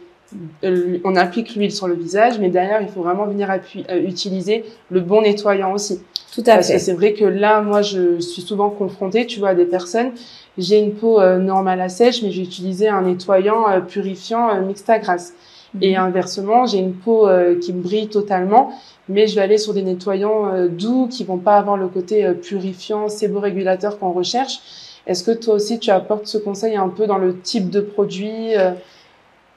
[0.64, 4.02] euh, on applique l'huile sur le visage, mais derrière, il faut vraiment venir appuyer, euh,
[4.02, 6.00] utiliser le bon nettoyant aussi.
[6.34, 9.50] Tout à Parce que c'est vrai que là, moi, je suis souvent confrontée, tu vois,
[9.50, 10.10] à des personnes.
[10.58, 14.60] J'ai une peau euh, normale à sèche, mais j'ai utilisé un nettoyant euh, purifiant euh,
[14.60, 15.34] mixte à grasse.
[15.80, 18.72] Et inversement, j'ai une peau euh, qui brille totalement,
[19.08, 23.08] mais je vais aller sur des nettoyants doux qui vont pas avoir le côté purifiant,
[23.08, 24.58] séborégulateur qu'on recherche.
[25.06, 28.54] Est-ce que toi aussi tu apportes ce conseil un peu dans le type de produit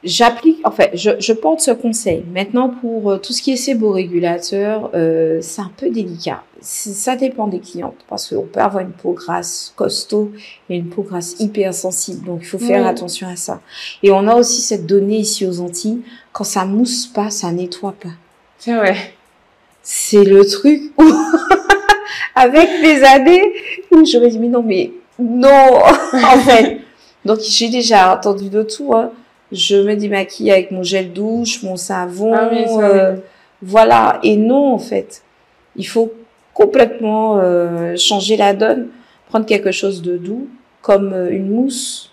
[0.07, 2.23] J'applique, en fait, je, je porte ce conseil.
[2.33, 6.43] Maintenant, pour euh, tout ce qui est séborégulateur, euh, c'est un peu délicat.
[6.61, 10.31] Ça dépend des clientes parce qu'on peut avoir une peau grasse costaud
[10.69, 12.25] et une peau grasse hypersensible.
[12.25, 12.87] Donc, il faut faire Oui.
[12.87, 13.59] attention à ça.
[14.01, 16.01] Et on a aussi cette donnée ici aux Antilles.
[16.31, 18.09] Quand ça mousse pas, ça nettoie pas.
[18.59, 18.95] C'est vrai.
[19.83, 21.03] C'est le truc où,
[22.35, 23.53] avec des années,
[23.91, 25.49] où je me dis, mais non, mais non,
[26.13, 26.79] en fait.
[27.25, 29.11] Donc, j'ai déjà entendu de tout, hein.
[29.51, 33.15] Je me démaquille avec mon gel douche, mon savon, Ah oui, euh,
[33.61, 34.19] voilà.
[34.23, 35.23] Et non, en fait.
[35.75, 36.11] Il faut
[36.53, 38.87] complètement euh, changer la donne,
[39.29, 40.47] prendre quelque chose de doux,
[40.81, 42.11] comme euh, une mousse.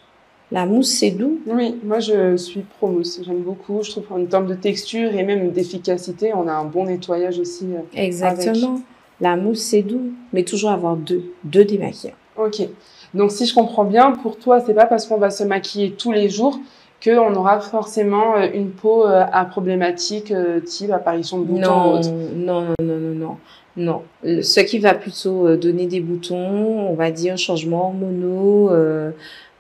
[0.53, 1.40] La mousse, c'est doux.
[1.47, 3.20] Oui, moi je suis pro mousse.
[3.25, 3.83] J'aime beaucoup.
[3.83, 7.64] Je trouve en termes de texture et même d'efficacité, on a un bon nettoyage aussi.
[7.73, 7.81] euh.
[7.99, 8.81] Exactement.
[9.20, 10.12] La mousse, c'est doux.
[10.33, 12.12] Mais toujours avoir deux, deux démaquillants.
[12.37, 12.68] Ok.
[13.14, 16.12] Donc si je comprends bien, pour toi, c'est pas parce qu'on va se maquiller tous
[16.12, 16.59] les jours
[17.05, 22.03] qu'on aura forcément euh, une peau euh, à problématique euh, type apparition de boutons ou
[22.35, 24.43] Non, non, non, non, non, non.
[24.43, 29.11] Ce qui va plutôt euh, donner des boutons, on va dire changement hormonaux, euh,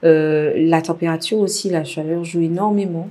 [0.04, 3.08] euh, la température aussi, la chaleur joue énormément.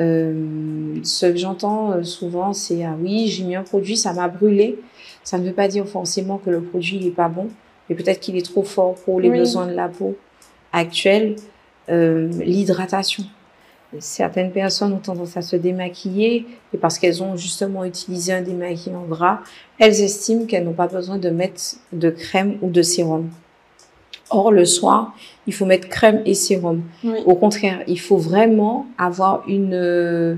[0.00, 4.26] Euh, ce que j'entends euh, souvent, c'est ah oui, j'ai mis un produit, ça m'a
[4.28, 4.78] brûlé.
[5.22, 7.46] Ça ne veut pas dire forcément que le produit il est pas bon,
[7.88, 9.38] mais peut-être qu'il est trop fort pour les Oui.
[9.38, 10.16] besoins de la peau
[10.72, 11.36] actuelle.
[11.90, 13.24] Euh, L'hydratation.
[14.00, 19.04] Certaines personnes ont tendance à se démaquiller et parce qu'elles ont justement utilisé un démaquillant
[19.04, 19.40] gras,
[19.78, 23.30] elles estiment qu'elles n'ont pas besoin de mettre de crème ou de sérum.
[24.30, 25.14] Or, le soir,
[25.46, 26.82] il faut mettre crème et sérum.
[27.04, 27.18] Oui.
[27.26, 30.34] Au contraire, il faut vraiment avoir une euh,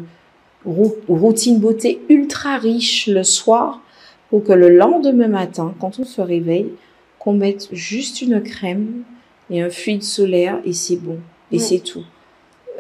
[0.65, 3.81] rou- routine beauté ultra riche le soir
[4.29, 6.73] pour que le lendemain matin, quand on se réveille,
[7.21, 9.03] qu'on mette juste une crème
[9.51, 11.19] et un fluide solaire et c'est bon.
[11.53, 11.61] Et Oui.
[11.61, 12.03] c'est tout.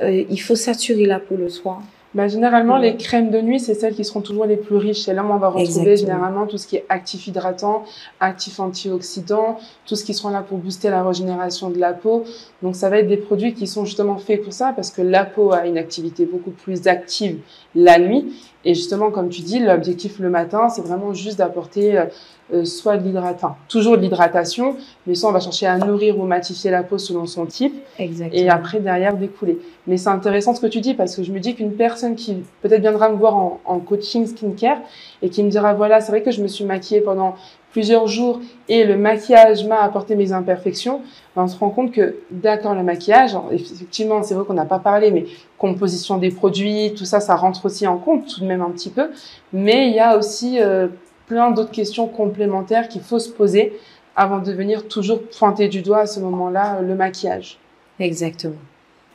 [0.02, 1.80] Euh, il faut saturer la peau le soir.
[2.14, 5.08] bah, Généralement, les crèmes de nuit, c'est celles qui seront toujours les plus riches.
[5.08, 7.84] Et là, on va retrouver généralement tout ce qui est actif hydratant,
[8.20, 12.24] actif antioxydant, tout ce qui sera là pour booster la régénération de la peau.
[12.62, 15.24] Donc, ça va être des produits qui sont justement faits pour ça parce que la
[15.24, 17.38] peau a une activité beaucoup plus active
[17.74, 18.34] la nuit.
[18.66, 22.06] Et justement, comme tu dis, l'objectif le matin, c'est vraiment juste d'apporter euh,
[22.52, 24.76] euh, soit de l'hydratation, toujours de l'hydratation,
[25.06, 28.42] mais soit on va chercher à nourrir ou matifier la peau selon son type, Exactement.
[28.42, 29.60] et après derrière découler.
[29.86, 32.38] Mais c'est intéressant ce que tu dis parce que je me dis qu'une personne qui
[32.60, 34.78] peut-être viendra me voir en, en coaching skincare
[35.22, 37.36] et qui me dira voilà c'est vrai que je me suis maquillée pendant
[37.76, 41.02] plusieurs jours et le maquillage m'a apporté mes imperfections,
[41.34, 44.78] ben on se rend compte que d'accord le maquillage, effectivement c'est vrai qu'on n'a pas
[44.78, 45.26] parlé, mais
[45.58, 48.88] composition des produits, tout ça ça rentre aussi en compte tout de même un petit
[48.88, 49.10] peu,
[49.52, 50.88] mais il y a aussi euh,
[51.26, 53.78] plein d'autres questions complémentaires qu'il faut se poser
[54.16, 57.58] avant de venir toujours pointer du doigt à ce moment-là le maquillage.
[58.00, 58.54] Exactement.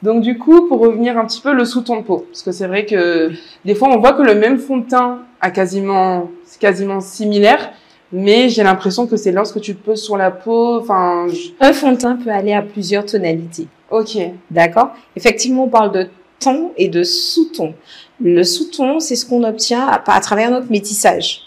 [0.04, 2.68] Donc du coup, pour revenir un petit peu le sous-ton de peau, parce que c'est
[2.68, 3.32] vrai que
[3.66, 7.72] des fois on voit que le même fond de teint a quasiment, quasiment similaire,
[8.12, 11.28] mais j'ai l'impression que c'est lorsque tu poses sur la peau, enfin.
[11.60, 13.68] Un fond de teint peut aller à plusieurs tonalités.
[13.90, 14.18] Ok.
[14.50, 14.92] D'accord?
[15.16, 17.74] Effectivement, on parle de ton et de sous-ton.
[18.20, 21.42] Le sous-ton, c'est ce qu'on obtient à, à travers notre métissage.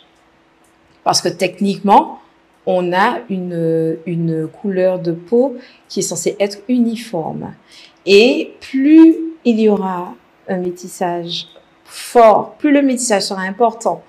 [1.03, 2.21] Parce que techniquement,
[2.67, 5.57] on a une, une couleur de peau
[5.89, 7.55] qui est censée être uniforme.
[8.07, 10.15] Et plus il y aura
[10.49, 11.47] un métissage
[11.85, 14.03] fort, plus le métissage sera important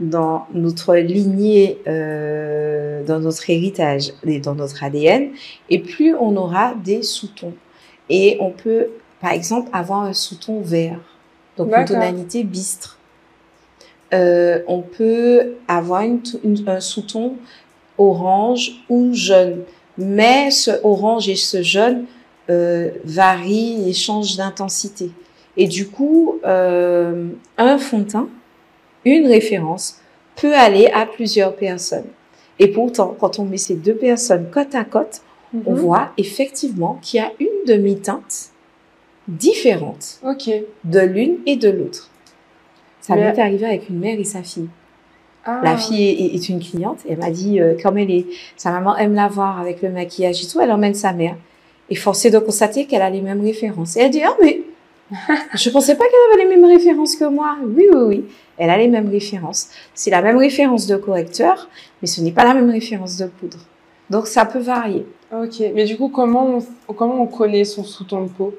[0.00, 5.30] dans notre lignée, euh, dans notre héritage et dans notre ADN,
[5.70, 7.54] et plus on aura des sous-tons.
[8.10, 8.88] Et on peut,
[9.20, 11.00] par exemple, avoir un sous-ton vert,
[11.56, 12.98] donc une tonalité bistre.
[14.12, 17.36] Euh, on peut avoir une, une, un sous-ton
[17.98, 19.62] orange ou jaune,
[19.96, 22.04] mais ce orange et ce jaune
[22.50, 25.10] euh, varient et changent d'intensité.
[25.56, 28.28] Et du coup, euh, un fond de teint,
[29.04, 30.00] une référence,
[30.36, 32.06] peut aller à plusieurs personnes.
[32.58, 35.62] Et pourtant, quand on met ces deux personnes côte à côte, mm -hmm.
[35.66, 38.50] on voit effectivement qu'il y a une demi-teinte
[39.28, 40.66] différente okay.
[40.84, 42.10] de l'une et de l'autre.
[43.00, 44.68] Ça m'est arrivé avec une mère et sa fille.
[45.44, 45.60] Ah.
[45.62, 47.00] La fille est, est, une cliente.
[47.08, 50.42] Elle m'a dit, euh, comme elle est, sa maman aime la voir avec le maquillage
[50.42, 51.36] et tout, elle emmène sa mère.
[51.90, 53.96] Et forcé de constater qu'elle a les mêmes références.
[53.96, 54.62] Et elle dit, ah, mais
[55.54, 57.56] je pensais pas qu'elle avait les mêmes références que moi.
[57.62, 58.24] Oui, oui, oui.
[58.58, 59.68] Elle a les mêmes références.
[59.94, 61.68] C'est la même référence de correcteur,
[62.00, 63.58] mais ce n'est pas la même référence de poudre.
[64.10, 65.06] Donc, ça peut varier.
[65.32, 65.62] Ok.
[65.74, 68.54] Mais du coup, comment on, comment on connaît son sous-ton de peau?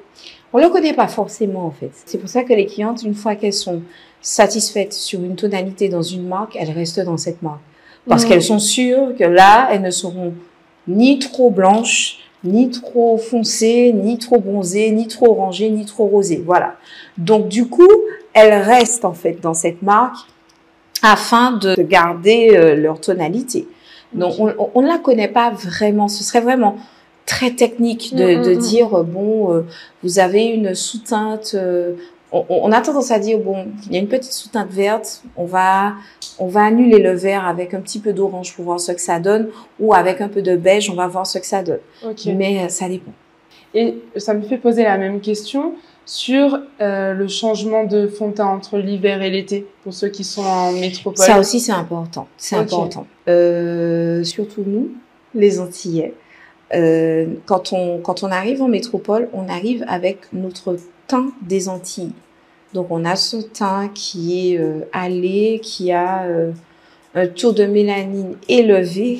[0.52, 1.90] On le connaît pas forcément, en fait.
[2.04, 3.82] C'est pour ça que les clientes, une fois qu'elles sont
[4.20, 7.60] satisfaites sur une tonalité dans une marque, elles restent dans cette marque.
[8.08, 8.28] Parce mmh.
[8.28, 10.32] qu'elles sont sûres que là, elles ne seront
[10.88, 16.42] ni trop blanches, ni trop foncées, ni trop bronzées, ni trop orangées, ni trop rosées.
[16.44, 16.76] Voilà.
[17.18, 17.88] Donc, du coup,
[18.36, 20.28] elles restent en fait dans cette marque
[21.02, 23.66] afin de garder euh, leur tonalité.
[24.12, 26.08] Donc, on, on ne la connaît pas vraiment.
[26.08, 26.76] Ce serait vraiment
[27.24, 29.62] très technique de, mmh, de dire, bon, euh,
[30.02, 31.94] vous avez une sous-teinte euh,
[32.32, 35.44] on, on, a tendance à dire bon, il y a une petite sous-teinte verte, on
[35.44, 35.94] va
[36.38, 39.20] on va annuler le vert avec un petit peu d'orange pour voir ce que ça
[39.20, 39.48] donne,
[39.80, 41.80] ou avec un peu de beige, on va voir ce que ça donne.
[42.04, 42.32] Okay.
[42.34, 43.12] Mais ça dépend.
[43.74, 45.74] Et ça me fait poser la même question
[46.06, 50.22] sur euh, le changement de fond de teint entre l'hiver et l'été pour ceux qui
[50.24, 51.24] sont en métropole.
[51.24, 52.64] Ça aussi c'est important, c'est okay.
[52.64, 53.06] important.
[53.28, 54.92] Euh, surtout nous,
[55.34, 56.14] les Antillais.
[56.74, 60.76] Euh, quand on quand on arrive en métropole, on arrive avec notre
[61.08, 62.12] teint des Antilles.
[62.72, 66.52] Donc on a ce teint qui est euh, allé, qui a euh,
[67.14, 69.18] un taux de mélanine élevé.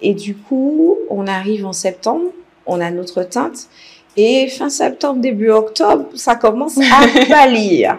[0.00, 2.24] Et du coup, on arrive en septembre,
[2.66, 3.68] on a notre teinte.
[4.16, 7.98] Et fin septembre, début octobre, ça commence à pâlir.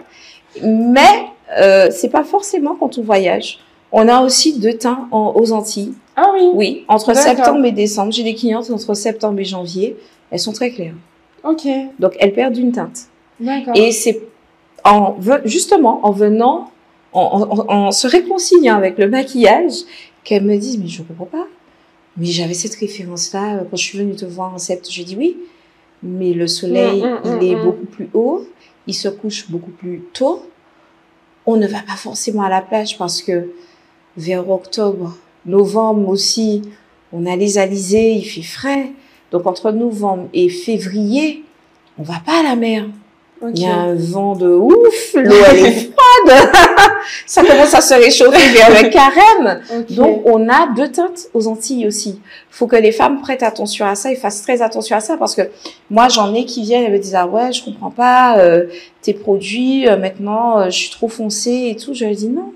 [0.62, 1.26] Mais
[1.58, 3.58] euh, c'est pas forcément quand on voyage.
[3.90, 5.94] On a aussi deux teints en, aux Antilles.
[6.16, 6.50] Ah oui.
[6.54, 8.12] Oui, entre septembre et décembre.
[8.12, 9.96] J'ai des clientes entre septembre et janvier.
[10.30, 10.94] Elles sont très claires.
[11.42, 11.66] Ok.
[11.98, 13.06] Donc elles perdent une teinte.
[13.40, 13.74] D'accord.
[13.76, 14.22] Et c'est
[14.84, 16.70] en justement en venant,
[17.12, 19.74] en, en, en, se réconciliant avec le maquillage,
[20.22, 21.46] qu'elles me disent mais je comprends pas.
[22.16, 24.92] Mais j'avais cette référence là quand je suis venue te voir en septembre.
[24.92, 25.36] Je dis oui,
[26.04, 28.46] mais le soleil Mm, mm, il est mm, beaucoup plus haut,
[28.86, 30.48] il se couche beaucoup plus tôt.
[31.46, 33.50] On ne va pas forcément à la plage parce que
[34.16, 36.62] vers octobre, novembre aussi,
[37.12, 38.92] on a les alizés, il fait frais.
[39.32, 41.44] Donc entre novembre et février,
[41.98, 42.86] on va pas à la mer.
[43.52, 46.48] Il y a un vent de ouf, l'eau elle est froide,
[47.26, 49.60] ça commence à se réchauffer vers le carême.
[49.90, 52.20] Donc, on a deux teintes aux Antilles aussi.
[52.50, 55.34] faut que les femmes prêtent attention à ça et fassent très attention à ça parce
[55.34, 55.42] que
[55.90, 58.66] moi, j'en ai qui viennent et me disent, ah ouais, je comprends pas euh,
[59.02, 61.92] tes produits, euh, maintenant, euh, je suis trop foncée et tout.
[61.94, 62.52] Je leur dis, non,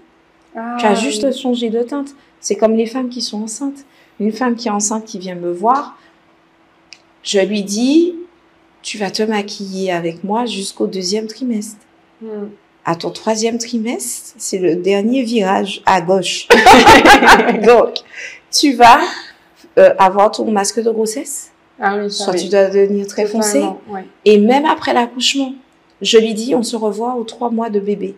[0.57, 1.37] Ah, tu as juste oui.
[1.39, 2.09] changé de teinte.
[2.41, 3.85] C'est comme les femmes qui sont enceintes.
[4.21, 5.97] Une femme qui est enceinte qui vient me voir,
[7.23, 8.15] je lui dis,
[8.89, 11.77] tu vas te maquiller avec moi jusqu'au deuxième trimestre.
[12.23, 12.47] Hmm.
[12.87, 16.49] À ton troisième trimestre, c'est le dernier virage à gauche.
[17.67, 17.99] Donc,
[18.51, 19.01] tu vas
[19.79, 22.45] euh, avoir ton masque de grossesse, Ah oui, ça soit oui.
[22.45, 23.63] tu dois devenir très foncé.
[23.91, 24.07] Ouais.
[24.25, 25.53] Et même après l'accouchement,
[26.01, 28.15] je lui dis, on se revoit aux trois mois de bébé,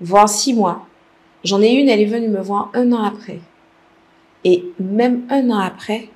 [0.00, 0.86] voire six mois.
[1.44, 3.40] J'en ai une, elle est venue me voir un an après.
[4.44, 6.08] Et même un an après,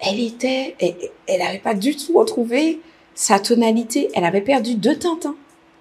[0.00, 2.80] elle était, elle, n'avait pas du tout retrouvé
[3.14, 4.08] sa tonalité.
[4.14, 5.26] Elle avait perdu deux teintes.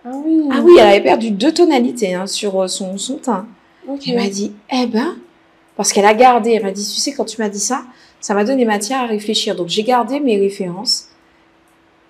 [0.06, 0.48] Ah oui.
[0.52, 3.48] Ah oui, elle avait perdu deux tonalités hein, sur euh, son, son teint.
[4.08, 5.18] Elle m'a dit, eh ben,
[5.76, 7.84] parce qu'elle a gardé, elle m'a dit, tu sais, quand tu m'as dit ça,
[8.20, 9.56] ça m'a donné matière à réfléchir.
[9.56, 11.10] Donc, j'ai gardé mes références.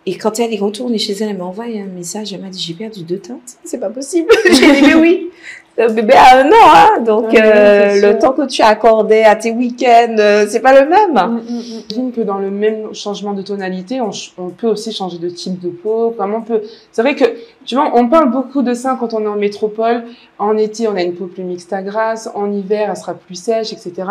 [0.05, 2.61] Et quand elle est retournée chez elle, elle m'a envoyé un message, elle m'a dit,
[2.61, 3.57] j'ai perdu deux teintes.
[3.63, 4.29] C'est pas possible.
[4.45, 5.29] j'ai dit, mais oui.
[5.77, 7.01] Le bébé a un an, hein.
[7.01, 10.87] Donc, oui, euh, le temps que tu accordais à tes week-ends, euh, c'est pas le
[10.87, 11.13] même.
[11.13, 11.61] Mm, mm, mm.
[11.89, 15.69] J'imagine que dans le même changement de tonalité, on, peut aussi changer de type de
[15.69, 16.13] peau.
[16.17, 16.61] Comme on peut.
[16.91, 17.25] C'est vrai que,
[17.65, 20.03] tu vois, on parle beaucoup de ça quand on est en métropole.
[20.39, 22.29] En été, on a une peau plus mixte à grasse.
[22.35, 24.03] En hiver, elle sera plus sèche, etc.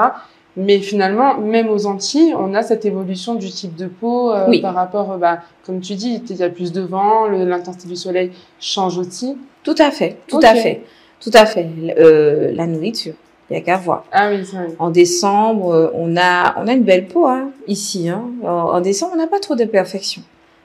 [0.57, 4.61] Mais finalement, même aux Antilles, on a cette évolution du type de peau euh, Oui.
[4.61, 7.97] par rapport, euh, bah, comme tu dis, il y a plus de vent, l'intensité du
[7.97, 9.37] soleil change aussi.
[9.65, 10.85] Tout à fait, tout à fait,
[11.25, 11.67] tout à fait.
[11.99, 13.15] Euh, la nourriture,
[13.51, 14.05] il y a qu'à voir.
[14.13, 14.69] Ah oui, c'est vrai.
[14.79, 18.09] En décembre, euh, on a, on a une belle peau hein, ici.
[18.11, 18.25] Hein.
[18.43, 20.23] En, en décembre, on n'a pas trop de perfection.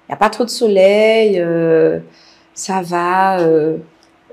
[0.07, 1.99] Il n'y a pas trop de soleil, euh,
[2.53, 3.39] ça va.
[3.39, 3.77] euh,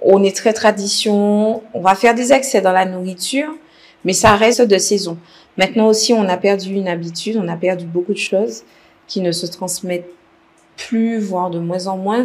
[0.02, 1.62] on est très tradition.
[1.74, 3.50] On va faire des excès dans la nourriture,
[4.04, 5.16] mais ça reste de saison.
[5.56, 8.64] Maintenant aussi, on a perdu une habitude, on a perdu beaucoup de choses
[9.06, 10.10] qui ne se transmettent
[10.76, 12.24] plus, voire de moins en moins.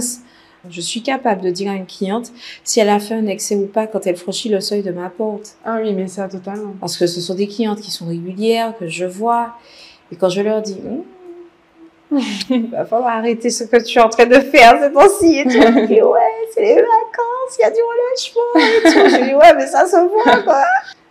[0.69, 2.31] Je suis capable de dire à une cliente
[2.63, 5.09] si elle a fait un excès ou pas quand elle franchit le seuil de ma
[5.09, 5.55] porte.
[5.65, 6.75] Ah oui, mais ça, totalement.
[6.79, 9.55] Parce que ce sont des clientes qui sont régulières, que je vois.
[10.11, 10.77] Et quand je leur dis,
[12.11, 12.19] Hum,
[12.49, 15.39] il va falloir arrêter ce que tu es en train de faire ces temps-ci.
[15.39, 16.19] Et tu me dis, ouais,
[16.53, 19.15] c'est les vacances, il y a du relâchement et tout.
[19.15, 20.63] Je dis, ouais, mais ça se voit, quoi.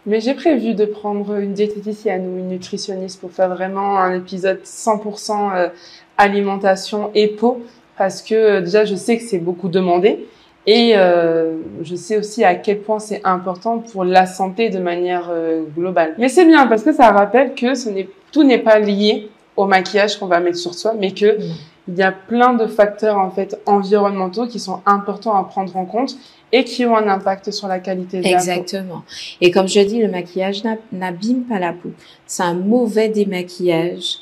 [0.06, 4.60] Mais j'ai prévu de prendre une diététicienne ou une nutritionniste pour faire vraiment un épisode
[4.64, 5.68] 100% euh,
[6.16, 7.62] alimentation et peau
[8.00, 10.10] parce que euh, déjà je sais que c'est beaucoup demandé
[10.66, 15.28] et euh, je sais aussi à quel point c'est important pour la santé de manière
[15.30, 16.14] euh, globale.
[16.18, 19.66] Mais c'est bien parce que ça rappelle que ce n'est tout n'est pas lié au
[19.66, 21.54] maquillage qu'on va mettre sur soi, mais que Non.
[21.88, 25.84] il y a plein de facteurs en fait environnementaux qui sont importants à prendre en
[25.84, 26.12] compte
[26.52, 28.36] et qui ont un impact sur la qualité de la peau.
[28.36, 29.02] Exactement.
[29.42, 31.90] Et comme je dis, le maquillage n'a- n'abîme pas la peau.
[32.26, 34.18] C'est un mauvais démaquillage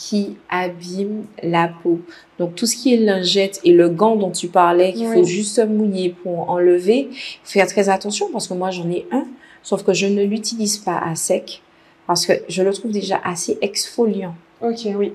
[0.00, 2.00] qui abîme la peau.
[2.38, 5.14] Donc tout ce qui est lingette et le gant dont tu parlais, qu'il Oui.
[5.14, 7.10] faut juste mouiller pour enlever,
[7.44, 9.26] faire très attention parce que moi j'en ai un,
[9.62, 11.60] sauf que je ne l'utilise pas à sec
[12.06, 14.34] parce que je le trouve déjà assez exfoliant.
[14.62, 15.12] Ok, oui.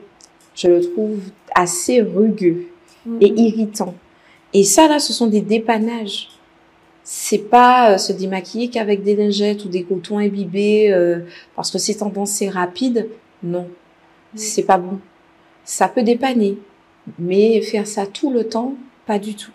[0.55, 1.17] Je le trouve
[1.55, 2.67] assez rugueux
[3.21, 3.95] et irritant.
[4.53, 6.29] Et ça, là, ce sont des dépannages.
[7.03, 11.19] C'est pas euh, se démaquiller qu'avec des lingettes ou des cotons imbibés euh,
[11.55, 13.07] parce que c'est tendance c'est rapide.
[13.43, 13.67] Non,
[14.35, 14.99] c'est pas bon.
[15.63, 16.57] Ça peut dépanner,
[17.19, 18.73] mais faire ça tout le temps,
[19.05, 19.51] pas du tout.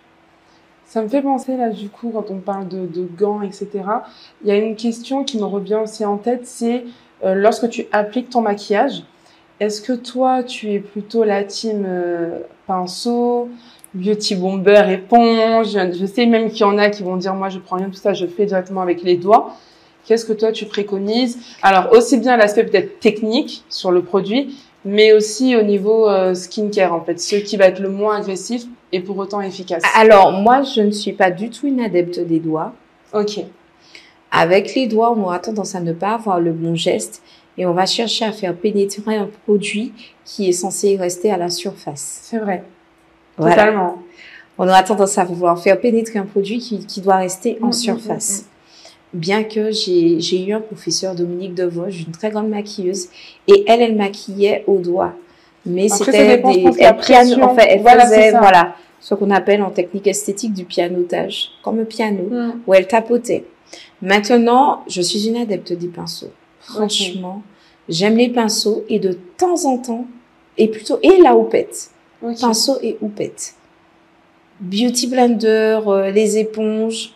[0.90, 3.68] Ça me fait penser là du coup quand on parle de, de gants etc.
[4.42, 6.84] Il y a une question qui me revient aussi en tête, c'est
[7.24, 9.04] euh, lorsque tu appliques ton maquillage,
[9.60, 13.48] est-ce que toi tu es plutôt la team euh, pinceau,
[13.94, 17.60] beauty bomber, éponge Je sais même qu'il y en a qui vont dire moi je
[17.60, 19.54] prends rien de tout ça, je fais directement avec les doigts.
[20.06, 21.38] Qu'est-ce que toi tu préconises?
[21.62, 26.92] Alors aussi bien l'aspect peut-être technique sur le produit, mais aussi au niveau euh, skincare
[26.94, 29.82] en fait, ce qui va être le moins agressif et pour autant efficace.
[29.94, 32.72] Alors, moi, je ne suis pas du tout une adepte des doigts.
[33.12, 33.40] Ok.
[34.32, 37.22] Avec les doigts, on aura tendance à ne pas avoir le bon geste
[37.58, 39.92] et on va chercher à faire pénétrer un produit
[40.24, 42.20] qui est censé rester à la surface.
[42.22, 42.62] C'est vrai.
[43.36, 43.56] Voilà.
[43.56, 43.98] Totalement.
[44.58, 47.68] On aura tendance à vouloir faire pénétrer un produit qui, qui doit rester en Mm,
[47.70, 48.44] mm, surface.
[49.12, 53.08] Bien que j'ai eu un professeur, Dominique Devoge, une très grande maquilleuse,
[53.48, 55.14] et elle, elle maquillait au doigt.
[55.66, 56.64] Mais c'était des...
[56.78, 60.64] Elle, piano, en fait, elle Voilà, faisait, voilà, ce qu'on appelle en technique esthétique du
[60.64, 62.60] pianotage, comme un piano, Mm.
[62.66, 63.44] où elle tapotait.
[64.00, 66.30] Maintenant, je suis une adepte des pinceaux.
[66.60, 67.42] Franchement,
[67.88, 70.06] j'aime les pinceaux, et de temps en temps,
[70.56, 71.90] et plutôt, et la houppette
[72.40, 73.54] pinceau et houppette.
[74.60, 77.14] Beauty blender, euh, les éponges.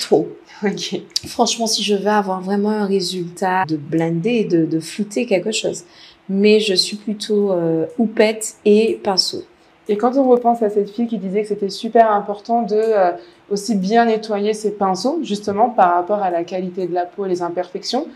[0.00, 0.28] trop.
[0.64, 1.00] Ok.
[1.26, 5.84] Franchement, si je veux avoir vraiment un résultat de blender, de, de flouter quelque chose.
[6.28, 9.44] Mais je suis plutôt euh, houppette et pinceau.
[9.88, 13.12] Et quand on repense à cette fille qui disait que c'était super important de euh,
[13.50, 17.28] aussi bien nettoyer ses pinceaux, justement par rapport à la qualité de la peau et
[17.30, 18.06] les imperfections,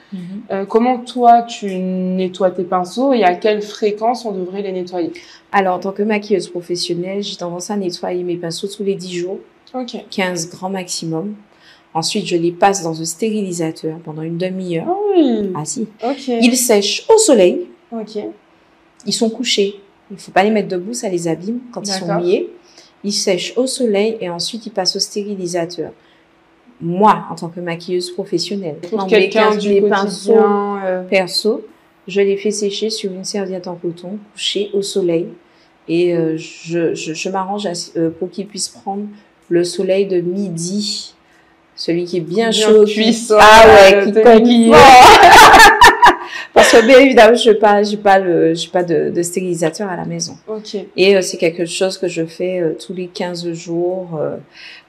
[0.50, 5.12] euh, comment toi tu nettoies tes pinceaux et à quelle fréquence on devrait les nettoyer?
[5.50, 9.14] Alors, en tant que maquilleuse professionnelle, j'ai tendance à nettoyer mes pinceaux tous les 10
[9.14, 9.38] jours,
[9.74, 9.96] Ok.
[10.10, 11.34] 15 grands maximum.
[11.94, 14.86] Ensuite, je les passe dans un stérilisateur pendant une demi-heure.
[14.88, 15.48] Ah.
[15.56, 15.86] Ah si.
[16.02, 16.28] Ok.
[16.28, 17.66] Ils sèchent au soleil.
[17.90, 18.18] Ok.
[19.06, 19.80] Ils sont couchés.
[20.10, 22.50] Il faut pas les mettre debout, ça les abîme quand ils sont mouillés.
[23.04, 25.92] Ils sèchent au soleil et ensuite ils passent au stérilisateur.
[26.80, 31.64] Moi, en tant que maquilleuse professionnelle, Pour quelqu'un du mes pinceaux euh, perso,
[32.08, 35.28] je les fais sécher sur une serviette en coton, couchée au soleil.
[35.88, 39.04] Et euh, je, je, je m'arrange euh, pour qu'ils puissent prendre
[39.48, 41.14] le soleil de midi.
[41.84, 42.86] Celui qui est bien, Bien chaud.
[43.12, 44.78] ça, ah ouais, euh, qui fort.
[46.54, 49.88] Parce que bien évidemment, je n'ai pas, j'ai pas, le, j'ai pas de, de stérilisateur
[49.90, 50.36] à la maison.
[50.46, 50.76] Ok.
[50.96, 54.10] Et euh, c'est quelque chose que je fais euh, tous les 15 jours.
[54.20, 54.36] euh,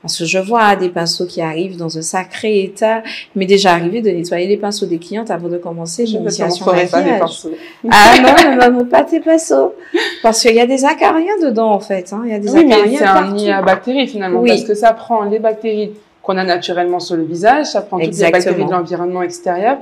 [0.03, 3.01] parce que je vois des pinceaux qui arrivent dans un sacré état.
[3.35, 6.63] M'est déjà arrivé de nettoyer les pinceaux des clientes avant de commencer Je ne l'initiation
[6.65, 7.19] ferai pas des maquillage.
[7.21, 7.51] pinceaux.
[7.89, 8.13] Ah
[8.59, 9.73] non, ne me pas tes pinceaux.
[10.21, 12.13] Parce qu'il y a des acariens dedans, en fait.
[12.13, 12.21] Hein.
[12.25, 14.49] Il y a des Oui, mais acariens c'est un nid à bactéries finalement, Oui.
[14.49, 15.91] parce que ça prend les bactéries
[16.23, 19.77] qu'on a naturellement sur le visage, ça prend toutes les bactéries de l'environnement extérieur,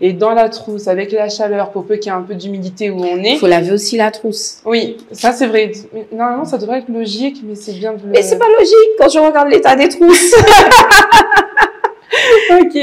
[0.00, 2.90] et dans la trousse, avec la chaleur, pour peu qu'il y ait un peu d'humidité
[2.90, 3.34] où on est.
[3.34, 4.58] Il faut laver aussi la trousse.
[4.64, 5.70] Oui, ça c'est vrai.
[5.92, 8.10] Mais Normalement, ça devrait être logique, mais c'est bien de le...
[8.10, 10.34] Mais c'est pas logique quand je regarde l'état des trousses.
[12.60, 12.76] Ok.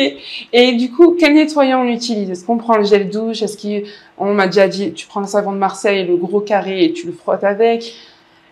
[0.54, 2.30] Et du coup, quel nettoyant on utilise?
[2.30, 3.42] Est-ce qu'on prend le gel douche?
[3.42, 6.94] Est-ce qu'on m'a déjà dit, tu prends le savon de Marseille, le gros carré, et
[6.94, 7.94] tu le frottes avec?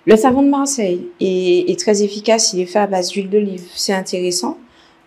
[0.05, 2.53] Le savon de Marseille est, est très efficace.
[2.53, 3.63] Il est fait à base d'huile d'olive.
[3.75, 4.57] C'est intéressant.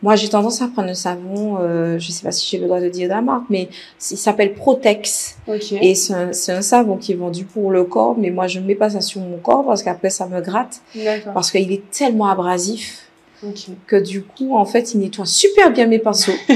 [0.02, 2.80] Moi, j'ai tendance à prendre un savon, euh, je sais pas si j'ai le droit
[2.80, 3.68] de dire la marque, mais
[4.10, 5.36] il s'appelle Protex.
[5.46, 5.74] Ok.
[5.80, 8.64] Et c'est un, un savon qui est vendu pour le corps, mais moi, je ne
[8.66, 10.80] mets pas ça sur mon corps parce qu'après, ça me gratte.
[10.96, 11.32] D'accord.
[11.34, 13.06] Parce qu'il est tellement abrasif
[13.46, 13.66] Ok.
[13.86, 16.32] que du coup, en fait, il nettoie super bien mes pinceaux.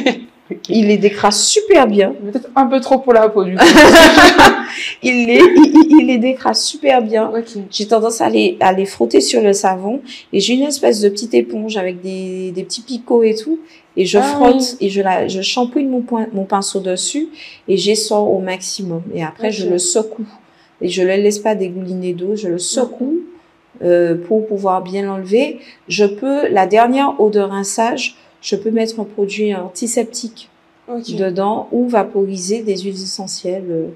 [0.49, 0.69] Ok.
[0.69, 2.13] Il les décrase super bien.
[2.31, 3.65] Peut-être un peu trop pour la peau du coup.
[5.03, 7.31] Il les, il, il- les décrase super bien.
[7.31, 7.63] ok.
[7.71, 10.01] J'ai tendance à les, à les frotter sur le savon
[10.33, 13.59] et j'ai une espèce de petite éponge avec des, des petits picots et tout
[13.97, 15.41] et je Ah frotte et je la, je
[15.83, 17.29] mon, point, mon pinceau dessus
[17.69, 20.27] et j'essore au maximum et après je le secoue
[20.83, 23.21] et je le laisse pas dégouliner d'eau, je le secoue
[23.83, 25.59] euh, pour pouvoir bien l'enlever.
[25.89, 30.49] Je peux, la dernière eau de rinçage, je peux mettre un produit antiseptique
[30.89, 31.15] Ok.
[31.17, 33.89] dedans ou vaporiser des huiles essentielles.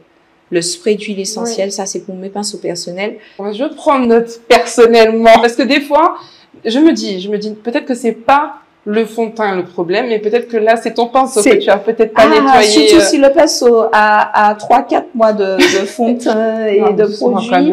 [0.50, 3.18] Le spray d'huile essentielle, ça c'est pour mes pinceaux personnels.
[3.38, 6.16] Je prendre note personnellement parce que des fois,
[6.64, 8.54] je me dis, je me dis peut-être que c'est pas
[8.86, 11.68] le fond de teint le problème, mais peut-être que là c'est ton pinceau que tu
[11.70, 12.88] as peut-être pas Ah, nettoyé.
[12.88, 16.92] surtout si le pinceau a, a 3-4 mois de, de fond de teint et non,
[16.92, 17.72] de produits.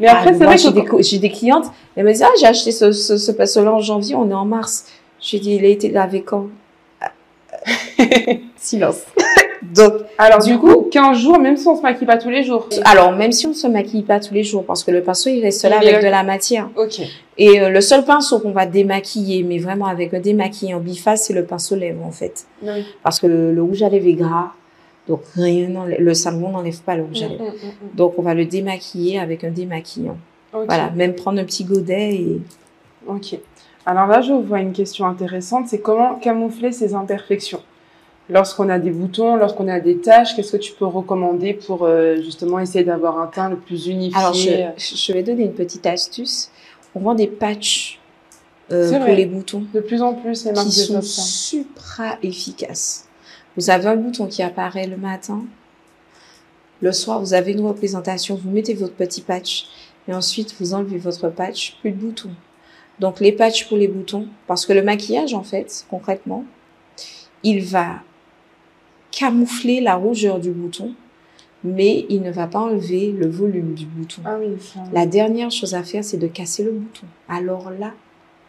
[0.00, 2.30] Mais Ah, après, c'est vrai j'ai que des, j'ai des clientes, elles me disent, ah,
[2.40, 4.86] j'ai acheté ce, ce, ce pinceau-là en janvier, on est en mars.
[5.20, 6.46] J'ai dit, il a été lavé quand?
[8.56, 9.00] Silence.
[9.74, 12.68] Donc, alors du coup, 15 jours, même si on se maquille pas tous les jours.
[12.84, 15.30] alors, même si on ne se maquille pas tous les jours, parce que le pinceau,
[15.30, 16.68] il reste là est avec de la matière.
[16.76, 17.00] Ok.
[17.38, 21.32] Et euh, le seul pinceau qu'on va démaquiller, mais vraiment avec un démaquillant biface, c'est
[21.32, 22.46] le pinceau lèvres, en fait.
[22.62, 22.84] Oui.
[23.02, 24.52] Parce que le, le rouge à lèvres est gras.
[25.08, 25.68] Donc, rien
[25.98, 27.44] le savon n'enlève pas le rouge à Mm, lèvres.
[27.44, 27.96] mm, mm.
[27.96, 30.16] Donc, on va le démaquiller avec un démaquillant.
[30.52, 30.64] Ok.
[30.66, 32.40] Voilà, même prendre un petit godet et...
[33.08, 33.38] Ok.
[33.86, 37.60] Alors là, je vois une question intéressante, c'est comment camoufler ces imperfections?
[38.30, 42.16] Lorsqu'on a des boutons, lorsqu'on a des taches, qu'est-ce que tu peux recommander pour euh,
[42.22, 45.84] justement essayer d'avoir un teint le plus unifié Alors, je, je vais donner une petite
[45.84, 46.50] astuce.
[46.94, 47.98] On vend des patchs
[48.70, 49.16] euh, pour vrai.
[49.16, 53.08] les boutons De plus en plus, les marques qui sont supra efficaces.
[53.56, 55.42] Vous avez un bouton qui apparaît le matin.
[56.80, 58.36] Le soir, vous avez une représentation.
[58.36, 59.66] Vous mettez votre petit patch
[60.08, 62.30] et ensuite vous enlevez votre patch, plus de boutons.
[63.00, 66.44] Donc les patchs pour les boutons, parce que le maquillage, en fait, concrètement,
[67.42, 68.02] il va
[69.10, 70.94] camoufler la rougeur du bouton,
[71.64, 74.22] mais il ne va pas enlever le volume du bouton.
[74.24, 74.80] Ah oui, ça.
[74.92, 77.06] La dernière chose à faire, c'est de casser le bouton.
[77.28, 77.92] Alors là,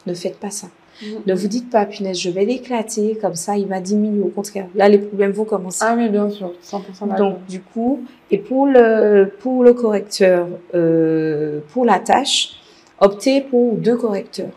[0.06, 0.68] ne faites pas ça.
[1.02, 1.06] Mm.
[1.28, 4.24] Ne vous dites pas, punaise, je vais l'éclater, comme ça, il va diminuer.
[4.24, 5.84] Au contraire, là, les problèmes vont commencer.
[5.86, 7.18] Ah oui, bien sûr, 100% d'accord.
[7.18, 12.54] Donc, du coup, et pour le, pour le correcteur, euh, pour la tâche,
[13.00, 14.52] optez pour deux correcteurs.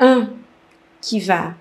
[0.00, 0.28] Un
[1.00, 1.54] qui va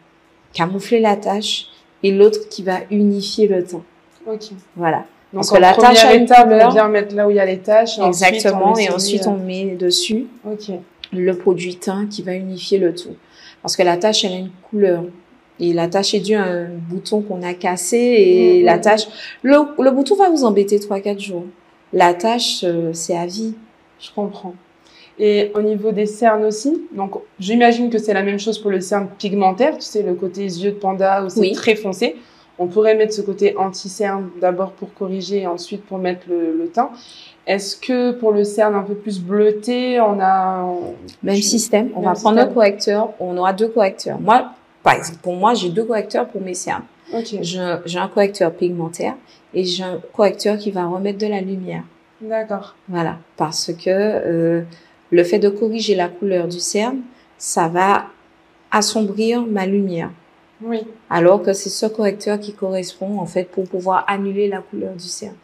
[0.53, 1.68] camoufler la tâche
[2.04, 3.84] et l'autre qui va unifier le teint.
[4.28, 4.49] Ok.
[4.76, 4.97] Voilà.
[5.34, 7.39] Donc Parce que en la première tâche étape, on vient mettre là où il y
[7.39, 7.97] a les taches.
[7.99, 8.72] Et Exactement.
[8.72, 10.72] Ensuite, on met et ensuite, euh, on met dessus Ok.
[11.14, 13.16] le produit teint qui va unifier le tout.
[13.62, 15.04] Parce que la tâche, elle a une couleur.
[15.60, 18.66] Et la tâche est due à un bouton qu'on a cassé et Mhm.
[18.66, 19.04] la tâche,
[19.43, 21.45] le, le bouton va vous embêter 3-4 jours.
[21.93, 23.54] La tâche, euh, c'est à vie.
[23.99, 24.56] Je comprends.
[25.24, 28.82] Et au niveau des cernes aussi, donc j'imagine que c'est la même chose pour le
[28.82, 31.51] cerne pigmentaire, tu sais, le côté yeux de panda où c'est Oui.
[31.51, 32.15] très foncé.
[32.57, 36.67] On pourrait mettre ce côté anti-cerne d'abord pour corriger et ensuite pour mettre le, le
[36.69, 36.89] teint.
[37.45, 40.65] Est-ce que pour le cerne un peu plus bleuté, on a...
[41.22, 41.89] Même Je- système.
[41.95, 43.09] On même va prendre un correcteur.
[43.19, 44.19] On aura deux correcteurs.
[44.19, 44.49] Moi,
[44.84, 46.84] par exemple, pour moi, j'ai deux correcteurs pour mes cernes.
[47.13, 49.15] Ok, J'ai j'ai un correcteur pigmentaire
[49.53, 51.84] et j'ai un correcteur qui va remettre de la lumière.
[52.22, 52.76] d'accord.
[52.88, 54.61] Voilà, parce que euh,
[55.12, 57.01] le fait de corriger la couleur du cerne,
[57.38, 58.07] ça va
[58.72, 60.12] assombrir ma lumière.
[60.64, 64.93] Oui, Alors que c'est ce correcteur qui correspond en fait pour pouvoir annuler la couleur
[64.93, 65.36] du cerne.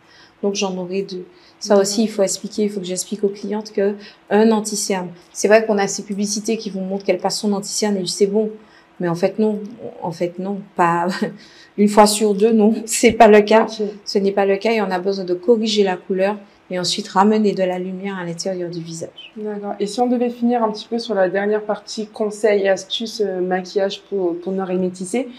[0.43, 1.26] Donc j'en aurai deux.
[1.59, 3.95] Ça aussi, il faut expliquer, il faut que j'explique aux clientes que
[4.30, 5.09] un anti-cerne.
[5.34, 8.28] C'est vrai qu'on a ces publicités qui vous montrent qu'elle passe son anti-cerne et c'est
[8.28, 8.51] bon.
[8.99, 9.59] Mais en fait, non.
[10.01, 10.61] En fait, non.
[10.76, 11.07] Pas
[11.78, 12.76] une fois sur deux, non.
[12.86, 13.65] C'est pas le cas.
[14.05, 16.38] Ce n'est pas le cas et on a besoin de corriger la couleur
[16.70, 19.32] et ensuite ramener de la lumière à l'intérieur du visage.
[19.38, 19.74] D'accord.
[19.80, 23.22] Et si on devait finir un petit peu sur la dernière partie conseils et astuces
[23.26, 25.30] euh, maquillage pour, pour ne rien tisser,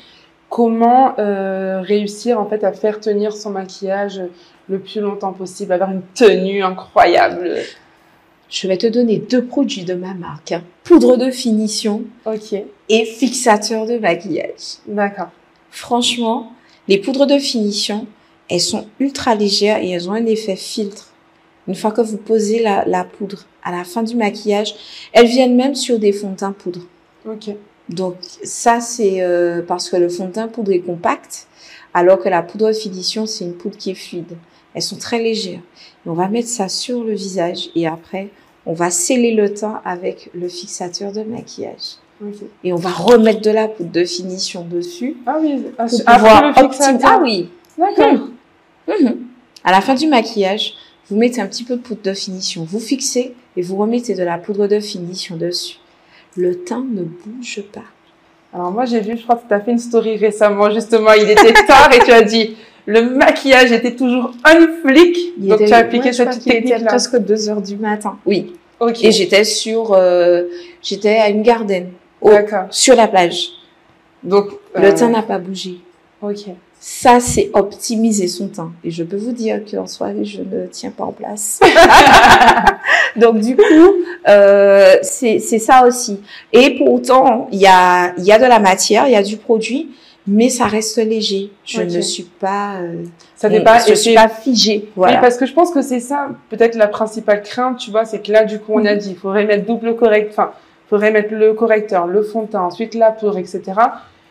[0.49, 4.23] comment euh, réussir en fait à faire tenir son maquillage
[4.69, 7.57] le plus longtemps possible, avoir une tenue incroyable?
[8.51, 10.53] Je vais te donner deux produits de ma marque.
[10.53, 10.63] hein.
[10.85, 12.55] Poudre de finition Ok,
[12.89, 14.79] et fixateur de maquillage.
[14.87, 15.29] d'accord.
[15.71, 16.53] Franchement,
[16.89, 18.07] les poudres de finition,
[18.49, 21.08] elles sont ultra légères et elles ont un effet filtre.
[21.69, 24.75] Une fois que vous posez la, la poudre à la fin du maquillage,
[25.13, 26.81] elles viennent même sur des fonds de teint poudre.
[27.29, 27.51] Ok,
[27.91, 31.47] Donc ça, c'est euh, parce que le fond de teint poudre est compact,
[31.93, 34.37] alors que la poudre de finition, c'est une poudre qui est fluide.
[34.75, 35.61] Elles sont très légères.
[36.07, 38.31] Et on va mettre ça sur le visage et après,
[38.65, 41.97] on va sceller le teint avec le fixateur de maquillage.
[42.23, 42.37] ok.
[42.65, 46.19] Et on va remettre de la poudre de finition dessus Ah oui, ah, pour après
[46.19, 47.11] pouvoir le fixateur.
[47.13, 47.51] Ah oui.
[47.77, 48.29] D'accord.
[48.89, 49.17] Mhm.
[49.65, 50.75] À la fin du maquillage,
[51.11, 54.23] vous mettez un petit peu de poudre de finition, vous fixez et vous remettez de
[54.23, 55.79] la poudre de finition dessus.
[56.37, 57.83] Le teint ne bouge pas.
[58.53, 61.29] Alors moi j'ai vu, je crois que tu as fait une story récemment justement, il
[61.31, 62.57] était tard et tu as dit
[62.87, 66.51] le maquillage était toujours un flic, Il donc était- tu as appliqué ouais, cette était
[66.53, 66.87] technique là.
[66.87, 68.19] presque 2 heures du matin.
[68.25, 68.55] Oui.
[68.81, 70.45] Ok, Et j'étais sur, euh,
[70.83, 71.89] j'étais à une garden,
[72.23, 72.31] au-
[72.71, 73.49] sur la plage.
[74.23, 75.81] Donc Le euh, teint n'a pas bougé.
[76.23, 76.47] Ok.
[76.81, 78.71] Ça, c'est optimiser son teint.
[78.85, 81.59] Et je peux vous dire qu'en soirée, je ne tiens pas en place.
[83.17, 83.63] Donc, du coup,
[84.29, 86.21] euh, c'est ça aussi.
[86.53, 89.37] Et pourtant, il y a, il y a de la matière, il y a du
[89.37, 89.91] produit,
[90.27, 91.51] mais ça reste léger.
[91.65, 93.03] Je ne suis pas, euh,
[93.35, 94.89] Ça n'est pas je suis pas figée.
[94.95, 95.15] Voilà.
[95.15, 98.21] Oui, parce que je pense que c'est ça, peut-être la principale crainte, tu vois, c'est
[98.25, 98.99] que là, du coup, on a Mhm.
[98.99, 100.53] dit, il faudrait mettre double correct, enfin,
[100.87, 103.63] il faudrait mettre le correcteur, le fond de teint, ensuite la poudre, etc.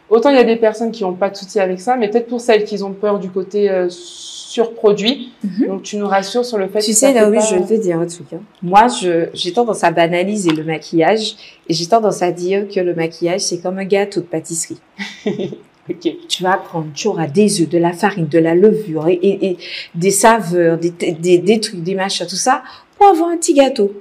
[0.09, 2.27] Autant il y a des personnes qui n'ont pas de souci avec ça, mais peut-être
[2.27, 5.33] pour celles qui ont peur du côté euh, surproduit.
[5.43, 5.67] Mhm.
[5.67, 7.81] Donc, tu nous rassures sur le fait Tu que sais, Naomi, pas- je vais te
[7.81, 8.27] dire un truc.
[8.33, 8.39] hein.
[8.61, 8.87] Moi,
[9.33, 11.35] j'ai tendance à banaliser le maquillage
[11.67, 14.79] et j'ai tendance à dire que le maquillage, c'est comme un gâteau de pâtisserie.
[15.89, 16.11] Ok.
[16.27, 19.45] Tu vas prendre, tu auras des œufs, de la farine, de la levure et, et-
[19.51, 19.57] et
[19.95, 22.61] des saveurs, des, des, des trucs, des machins, tout ça,
[22.97, 23.93] pour avoir un petit gâteau.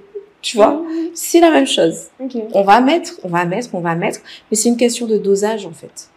[0.46, 0.80] Tu vois,
[1.12, 2.06] c'est la même chose.
[2.54, 5.66] On va mettre, on va mettre, on va mettre, mais c'est une question de dosage
[5.66, 6.08] en fait.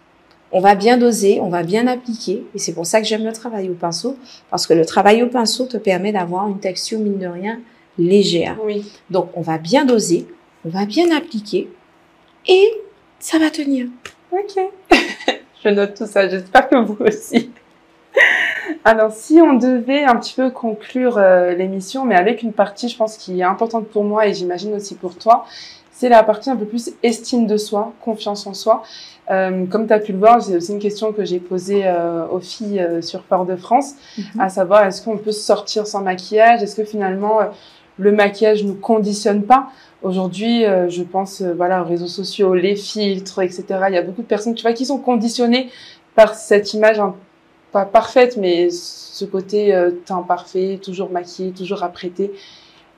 [0.52, 3.34] On va bien doser, on va bien appliquer, et c'est pour ça que j'aime le
[3.34, 4.18] travail au pinceau,
[4.52, 7.60] parce que le travail au pinceau te permet d'avoir une texture mine de rien
[7.98, 8.56] légère.
[8.64, 8.86] Oui.
[9.10, 10.28] Donc on va bien doser,
[10.64, 11.68] on va bien appliquer,
[12.48, 12.72] et
[13.18, 13.88] ça va tenir.
[14.32, 14.62] Ok.
[15.64, 16.30] je note tout ça.
[16.30, 17.50] J'espère que vous aussi.
[18.84, 22.98] Alors, si on devait un petit peu conclure euh, l'émission, mais avec une partie, je
[22.98, 25.46] pense, qui est importante pour moi et j'imagine aussi pour toi,
[25.92, 28.84] c'est la partie un peu plus estime de soi, confiance en soi.
[29.32, 32.26] Euh, comme tu as pu le voir, c'est aussi une question que j'ai posée euh,
[32.28, 33.96] aux filles euh, sur Fort-de-France,
[34.40, 36.64] à savoir est-ce qu'on peut sortir sans maquillage?
[36.64, 37.46] Est-ce que finalement euh,
[37.98, 39.68] le maquillage nous conditionne pas?
[40.02, 43.66] Aujourd'hui, euh, je pense euh, voilà aux réseaux sociaux, les filtres, etc.
[43.90, 45.70] Il y a beaucoup de personnes, tu vois, qui sont conditionnées
[46.16, 47.02] par cette image
[47.72, 52.32] pas parfaite, mais ce côté euh, teint parfait, toujours maquillé, toujours apprêté.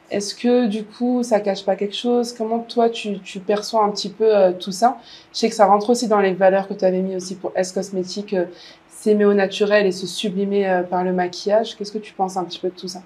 [0.09, 2.34] Est-ce que du coup, ça cache pas quelque chose?
[2.34, 4.97] Comment toi, tu, tu perçois un petit peu euh, tout ça?
[5.34, 7.51] Je sais que ça rentre aussi dans les valeurs que tu avais mis aussi pour
[7.55, 8.45] S Cosmétique, euh,
[8.89, 11.76] s'aimer au naturel et se sublimer euh, par le maquillage.
[11.78, 13.01] Qu'est-ce que tu penses un petit peu de tout ça?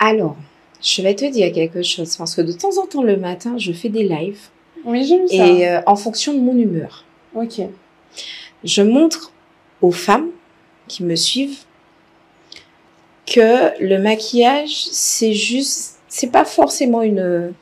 [0.00, 0.36] Alors,
[0.82, 3.72] je vais te dire quelque chose, parce que de temps en temps le matin, je
[3.72, 4.48] fais des lives,
[4.84, 5.46] Oui, j'ai vu ça.
[5.46, 7.04] et euh, en fonction de mon humeur.
[7.36, 7.60] Ok.
[8.64, 9.30] je montre
[9.80, 10.30] aux femmes
[10.90, 11.60] qui me suivent
[13.26, 17.52] que le maquillage, c'est juste, c'est pas forcément une,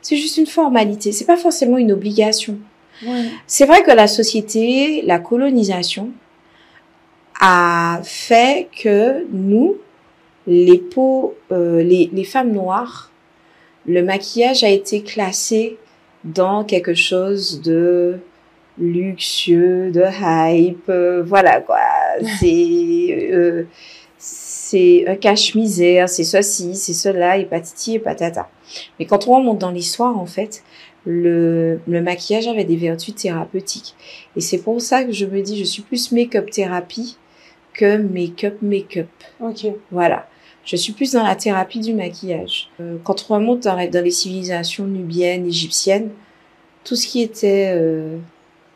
[0.00, 2.58] c'est juste une formalité, c'est pas forcément une obligation.
[3.48, 6.10] C'est vrai que la société, la colonisation,
[7.40, 9.76] a fait que nous,
[10.46, 13.10] les peaux, euh, les, les femmes noires,
[13.86, 15.78] le maquillage a été classé
[16.22, 18.20] dans quelque chose de
[18.78, 21.78] luxueux, de hype, euh, voilà quoi.
[22.40, 23.64] C'est euh,
[24.72, 28.48] c'est un cache-misère, c'est ceci, c'est cela, et patiti et patata.
[28.98, 30.62] Mais quand on remonte dans l'histoire, en fait,
[31.04, 33.94] le, le maquillage avait des vertus thérapeutiques.
[34.36, 37.18] Et c'est pour ça que je me dis, je suis plus make-up thérapie
[37.74, 39.08] que make-up make-up.
[39.40, 39.66] Ok.
[39.90, 40.26] Voilà.
[40.64, 42.70] Je suis plus dans la thérapie du maquillage.
[42.80, 46.10] Euh, quand on remonte dans, dans, les civilisations nubiennes, égyptiennes,
[46.84, 47.72] tout ce qui était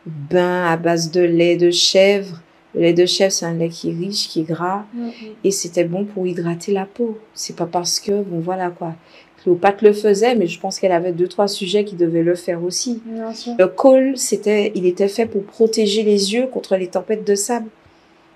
[0.07, 2.41] bain à base de lait de chèvre,
[2.75, 5.11] le lait de chèvre, c'est un lait qui est riche, qui est gras, Mhm.
[5.45, 7.19] et c'était bon pour hydrater la peau.
[7.35, 8.95] C'est pas parce que, bon voilà quoi.
[9.43, 12.63] Cléopâtre le faisait, mais je pense qu'elle avait deux, trois sujets qui devaient le faire
[12.65, 13.01] aussi.
[13.07, 13.55] Bien sûr.
[13.59, 17.69] Le col, c'était, il était fait pour protéger les yeux contre les tempêtes de sable.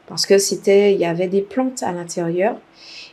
[0.06, 2.56] Parce que c'était, il y avait des plantes à l'intérieur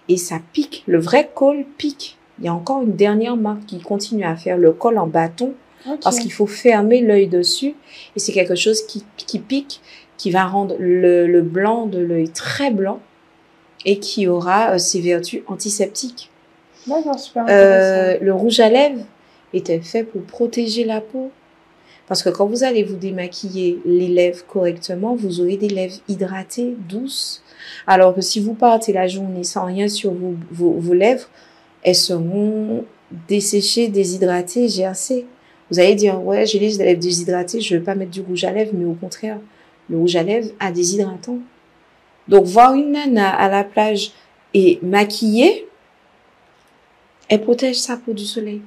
[0.09, 0.83] et ça pique.
[0.87, 2.17] Le vrai col pique.
[2.39, 5.53] Il y a encore une dernière marque qui continue à faire le col en bâton
[6.01, 7.75] Parce qu'il faut fermer l'œil dessus
[8.15, 9.81] et c'est quelque chose qui, qui pique,
[10.17, 12.99] qui va rendre le, le blanc de l'œil très blanc
[13.85, 16.29] et qui aura euh, ses vertus antiseptiques.
[16.87, 19.05] D'accord, super Euh, le rouge à lèvres
[19.53, 21.31] était fait pour protéger la peau.
[22.07, 26.75] Parce que quand vous allez vous démaquiller les lèvres correctement, vous aurez des lèvres hydratées,
[26.89, 27.43] douces.
[27.85, 31.27] Alors que si vous partez la journée sans rien sur vos, vos, vos lèvres,
[31.83, 32.85] elles seront
[33.27, 35.25] desséchées, déshydratées, gercées.
[35.69, 38.43] Vous allez dire, ouais, j'ai les lèvres déshydratées, je ne vais pas mettre du rouge
[38.43, 39.39] à lèvres, mais au contraire,
[39.89, 41.39] le rouge à lèvres a des hydratants.
[42.27, 44.11] Donc, voir une nana à la plage
[44.53, 45.67] et maquillée,
[47.29, 48.61] elle protège sa peau du soleil.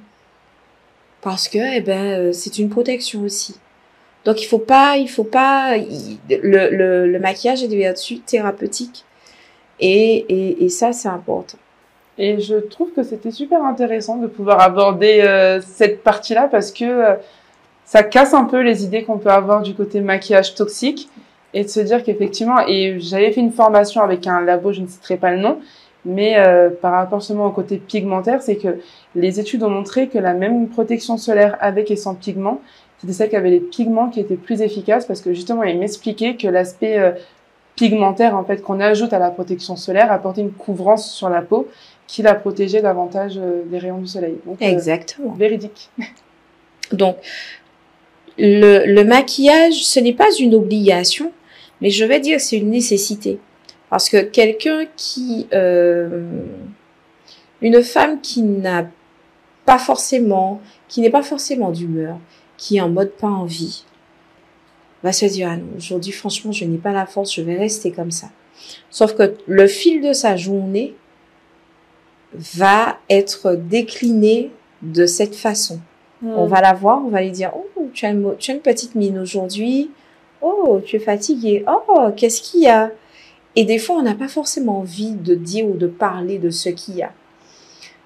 [1.21, 3.55] Parce que, eh ben, euh, c'est une protection aussi.
[4.25, 9.05] Donc, il faut pas, il faut pas, le, le, le maquillage est des vertus thérapeutiques.
[9.79, 11.57] Et, et, et ça, c'est important.
[12.17, 16.85] Et je trouve que c'était super intéressant de pouvoir aborder euh, cette partie-là parce que
[16.85, 17.15] euh,
[17.85, 21.09] ça casse un peu les idées qu'on peut avoir du côté maquillage toxique
[21.53, 24.87] et de se dire qu'effectivement, et j'avais fait une formation avec un labo, je ne
[24.87, 25.59] citerai pas le nom,
[26.05, 28.79] mais euh, par rapport seulement au côté pigmentaire, c'est que
[29.15, 32.61] les études ont montré que la même protection solaire avec et sans pigments,
[32.99, 36.35] c'était celle qui avait les pigments qui étaient plus efficaces parce que justement, il m'expliquait
[36.35, 37.11] que l'aspect euh,
[37.75, 41.67] pigmentaire en fait qu'on ajoute à la protection solaire apportait une couvrance sur la peau
[42.11, 44.35] qui la protégeait davantage euh, des rayons du soleil.
[44.45, 45.31] Donc, euh, Exactement.
[45.31, 45.89] véridique.
[46.91, 47.15] Donc,
[48.37, 51.31] le, le maquillage, ce n'est pas une obligation,
[51.79, 53.39] mais je vais dire c'est une nécessité.
[53.89, 55.47] Parce que quelqu'un qui...
[55.53, 56.27] euh,
[57.61, 58.89] une femme qui n'a
[59.65, 60.59] pas forcément...
[60.89, 62.19] qui n'est pas forcément d'humeur,
[62.57, 63.85] qui est en mode pas envie,
[65.01, 67.93] va se dire, ah non, aujourd'hui, franchement, je n'ai pas la force, je vais rester
[67.93, 68.27] comme ça.
[68.89, 70.93] Sauf que le fil de sa journée
[72.33, 74.51] va être décliné
[74.81, 75.79] de cette façon.
[76.23, 78.53] On va la voir, on va lui dire, oh, tu as une, mo- tu as
[78.53, 79.89] une petite mine aujourd'hui.
[80.39, 81.65] Oh, tu es fatigué.
[81.67, 82.91] Oh, qu'est-ce qu'il y a?
[83.55, 86.69] Et des fois, on n'a pas forcément envie de dire ou de parler de ce
[86.69, 87.11] qu'il y a.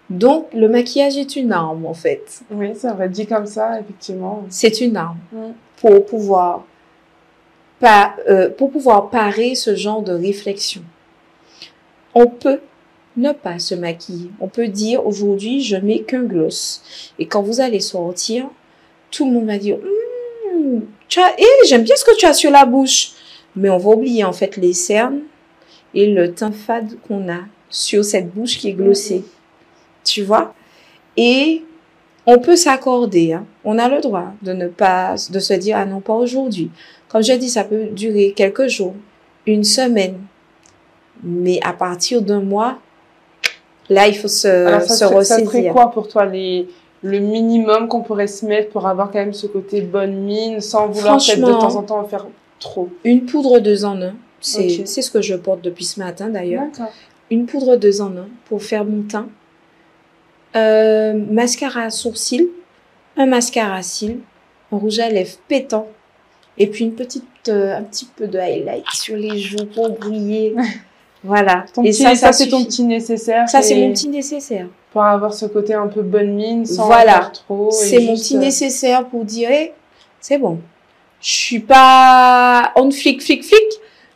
[0.09, 2.41] Donc, le maquillage est une arme, en fait.
[2.51, 4.43] Oui, c'est vrai, dit comme ça, effectivement.
[4.49, 5.51] C'est une arme Mm.
[5.82, 6.63] pour pouvoir,
[7.82, 10.82] pas, euh, pour pouvoir parer ce genre de réflexion.
[12.13, 12.61] On peut
[13.18, 14.32] ne pas se maquiller.
[14.39, 16.82] On peut dire aujourd'hui, je mets qu'un gloss.
[17.20, 18.49] Et quand vous allez sortir,
[19.11, 19.78] tout le monde va dire,
[21.07, 23.11] tu as, eh, j'aime bien ce que tu as sur la bouche.
[23.55, 25.22] Mais on va oublier en fait les cernes
[25.93, 27.39] et le teint fade qu'on a
[27.70, 29.24] sur cette bouche qui est glossée.
[30.03, 30.53] Tu vois?
[31.16, 31.63] Et
[32.26, 33.45] on peut s'accorder, hein.
[33.63, 36.72] on a le droit de ne pas, de se dire, ah non, pas aujourd'hui.
[37.07, 38.95] Comme je dis, ça peut durer quelques jours,
[39.45, 40.18] une semaine.
[41.24, 42.80] Mais à partir d'un mois,
[43.89, 45.73] là, il faut se, Alors, ça, se serait, ça serait ressaisir.
[45.73, 46.67] quoi pour toi les,
[47.03, 50.88] le minimum qu'on pourrait se mettre pour avoir quand même ce côté bonne mine sans
[50.88, 52.27] vouloir peut-être de temps en temps en faire
[52.59, 52.89] trop?
[53.03, 54.15] Une poudre deux en un.
[54.41, 56.67] C'est, ce que je porte depuis ce matin d'ailleurs.
[57.29, 59.27] Une poudre deux en un pour faire mon teint.
[60.55, 62.49] Euh, mascara à sourcils,
[63.17, 64.19] un mascara à cils,
[64.71, 65.88] un rouge à lèvres pétant,
[66.57, 70.55] et puis une petite, euh, un petit peu de highlight sur les joues pour briller.
[71.26, 71.65] voilà.
[71.73, 73.47] Ton et petit- ça, ça, ça, c'est ton petit nécessaire.
[73.49, 74.67] Ça, c'est mon petit nécessaire.
[74.91, 77.11] Pour avoir ce côté un peu bonne mine sans Voilà.
[77.17, 77.69] en faire trop.
[77.71, 79.73] C'est mon juste, petit euh, nécessaire pour dire, eh,
[80.21, 80.59] c'est bon.
[81.21, 83.59] Je suis pas on flic, flic, flic,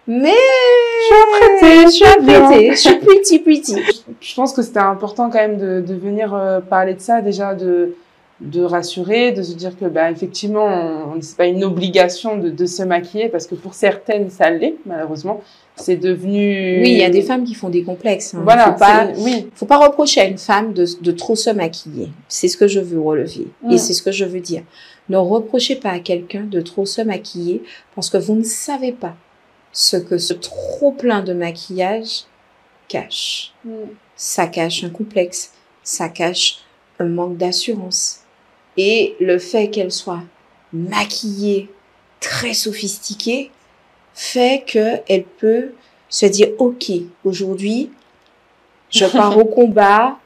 [0.08, 3.76] mais je suis apprêtée, je suis apprêtée, je suis pretty, pretty.
[4.22, 7.56] Je pense que c'était important quand même de, de venir euh, parler de ça, déjà
[7.56, 7.96] de
[8.42, 10.66] de rassurer, de se dire que bah effectivement,
[11.14, 14.76] on, c'est pas une obligation de, de, se maquiller parce que pour certaines ça l'est
[14.86, 15.42] malheureusement.
[15.76, 16.82] C'est devenu.
[16.82, 18.34] Oui, il y a des femmes qui font des complexes.
[18.34, 18.42] Hein.
[18.44, 18.74] Voilà.
[18.74, 19.48] Faut pas, oui.
[19.56, 22.10] faut pas reprocher à une femme de, de trop se maquiller.
[22.28, 24.64] C'est ce que je veux relever et c'est ce que je veux dire.
[25.08, 27.64] Ne reprochez pas à quelqu'un de trop se maquiller
[27.96, 29.16] parce que vous ne savez pas
[29.72, 32.26] ce que ce trop plein de maquillage
[32.88, 33.54] cache.
[34.16, 36.60] Ça cache un complexe, ça cache
[37.00, 38.22] un manque d'assurance.
[38.82, 40.24] Et le fait qu'elle soit
[40.72, 41.70] maquillée,
[42.20, 43.52] très sophistiquée,
[44.14, 45.72] fait qu'elle peut
[46.08, 46.92] se dire, OK,
[47.26, 47.92] aujourd'hui,
[48.90, 50.18] je pars au combat,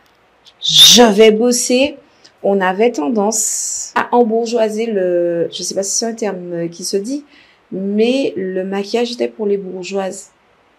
[0.61, 1.97] je vais bosser.
[2.43, 6.97] On avait tendance à embourgeoiser le, je sais pas si c'est un terme qui se
[6.97, 7.23] dit,
[7.71, 10.33] mais le maquillage était pour les bourgeoises,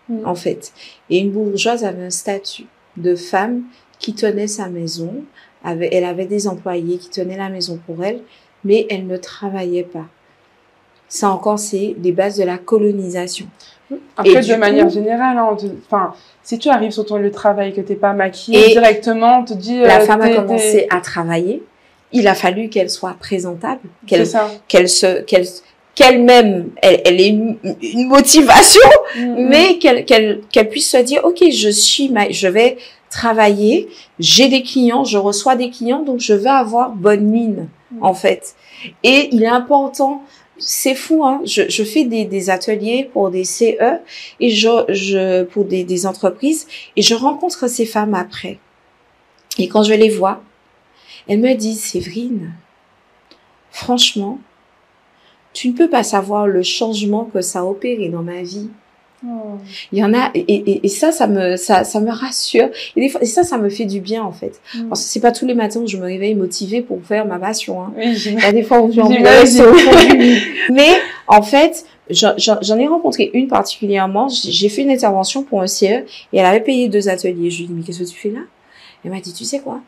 [0.08, 0.26] Mm.
[0.26, 0.72] en fait.
[1.10, 2.66] Et une bourgeoise avait un statut
[2.96, 3.62] de femme
[4.04, 5.24] qui tenait sa maison,
[5.64, 8.20] elle avait des employés qui tenaient la maison pour elle,
[8.62, 10.04] mais elle ne travaillait pas.
[11.08, 13.46] Ça encore, c'est les bases de la colonisation.
[14.18, 17.34] Après, Et de manière coup- générale, hein, enfin, si tu arrives sur ton lieu de
[17.34, 19.78] travail que t'es pas maquillée Et directement, on te dit.
[19.80, 21.62] La euh, femme a commencé à travailler.
[22.12, 24.28] Il a fallu qu'elle soit présentable, qu'elle
[24.68, 25.46] qu'elle se qu'elle
[25.94, 28.82] qu'elle-même elle, elle ait une, une motivation
[29.16, 32.76] Mm, mais qu'elle qu'elle qu'elle puisse se dire ok je suis ma, je vais
[33.20, 33.88] travailler
[34.18, 38.02] j'ai des clients je reçois des clients donc je vais avoir bonne mine Mm.
[38.02, 38.54] en fait
[39.02, 40.22] et il est important
[40.58, 44.00] c'est fou hein je, je fais des, des ateliers pour des CE
[44.40, 48.58] et je je pour des, des entreprises et je rencontre ces femmes après
[49.58, 50.42] et quand je les vois
[51.28, 52.52] elles me disent Séverine
[53.70, 54.38] franchement
[55.52, 58.70] tu ne peux pas savoir le changement que ça a opéré dans ma vie.
[59.92, 62.68] Il y en a et, et, et ça ça me ça ça me rassure.
[62.96, 64.60] Et, des fois, et ça ça me fait du bien en fait.
[64.74, 64.88] Mm.
[64.88, 67.38] parce que c'est pas tous les matins où je me réveille motivée pour faire ma
[67.38, 67.92] passion hein.
[67.96, 69.18] Oui, il y a des fois où du lit.
[70.72, 70.88] mais
[71.26, 72.36] en fait j'en-
[72.78, 74.28] ai rencontré une particulièrement.
[74.28, 77.50] J'ai fait une intervention pour un CE et elle avait payé deux ateliers.
[77.50, 78.40] Je lui ai dit mais qu'est-ce que tu fais là?
[79.04, 79.80] Elle m'a dit tu sais quoi?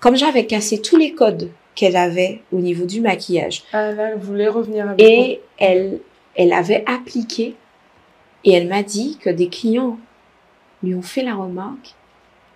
[0.00, 4.18] Comme j'avais cassé tous les codes qu'elle avait au niveau du maquillage Ah là, elle
[4.18, 6.00] voulait revenir avec et elle,
[6.34, 7.54] elle avait appliqué
[8.44, 9.98] et elle m'a dit que des clients
[10.82, 11.94] lui ont fait la remarque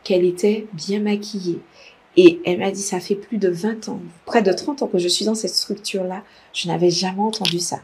[0.04, 1.60] qu'elle était bien maquillée.
[2.16, 4.98] Et elle m'a dit, ça fait plus de 20 ans, près de 30 ans que
[4.98, 6.22] je suis dans cette structure-là.
[6.52, 7.78] Je n'avais jamais entendu ça.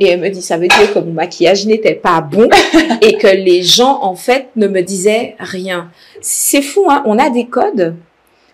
[0.00, 2.48] Et elle me dit, ça veut dire que mon maquillage n'était pas bon
[3.02, 5.90] et que les gens, en fait, ne me disaient rien.
[6.22, 7.02] C'est fou, hein.
[7.04, 7.96] On a des codes.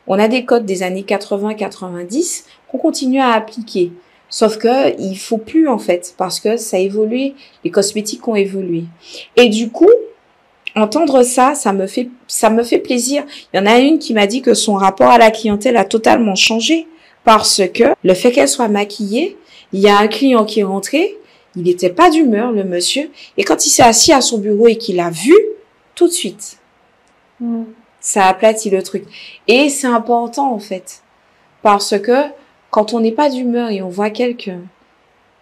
[0.09, 3.93] On a des codes des années 80-90 qu'on continue à appliquer.
[4.29, 7.35] Sauf que il faut plus, en fait, parce que ça a évolué.
[7.65, 8.85] Les cosmétiques ont évolué.
[9.37, 9.91] Et du coup,
[10.75, 13.25] entendre ça, ça me fait, ça me fait plaisir.
[13.53, 15.85] Il y en a une qui m'a dit que son rapport à la clientèle a
[15.85, 16.87] totalement changé
[17.25, 19.37] parce que le fait qu'elle soit maquillée,
[19.73, 21.17] il y a un client qui est rentré,
[21.57, 24.77] il n'était pas d'humeur, le monsieur, et quand il s'est assis à son bureau et
[24.77, 25.35] qu'il a vu,
[25.95, 26.59] tout de suite,
[27.41, 27.65] Mm.
[28.01, 29.05] ça aplatit le truc.
[29.49, 31.03] Et c'est important, en fait,
[31.63, 32.27] parce que
[32.71, 34.61] quand on n'est pas d'humeur et on voit quelqu'un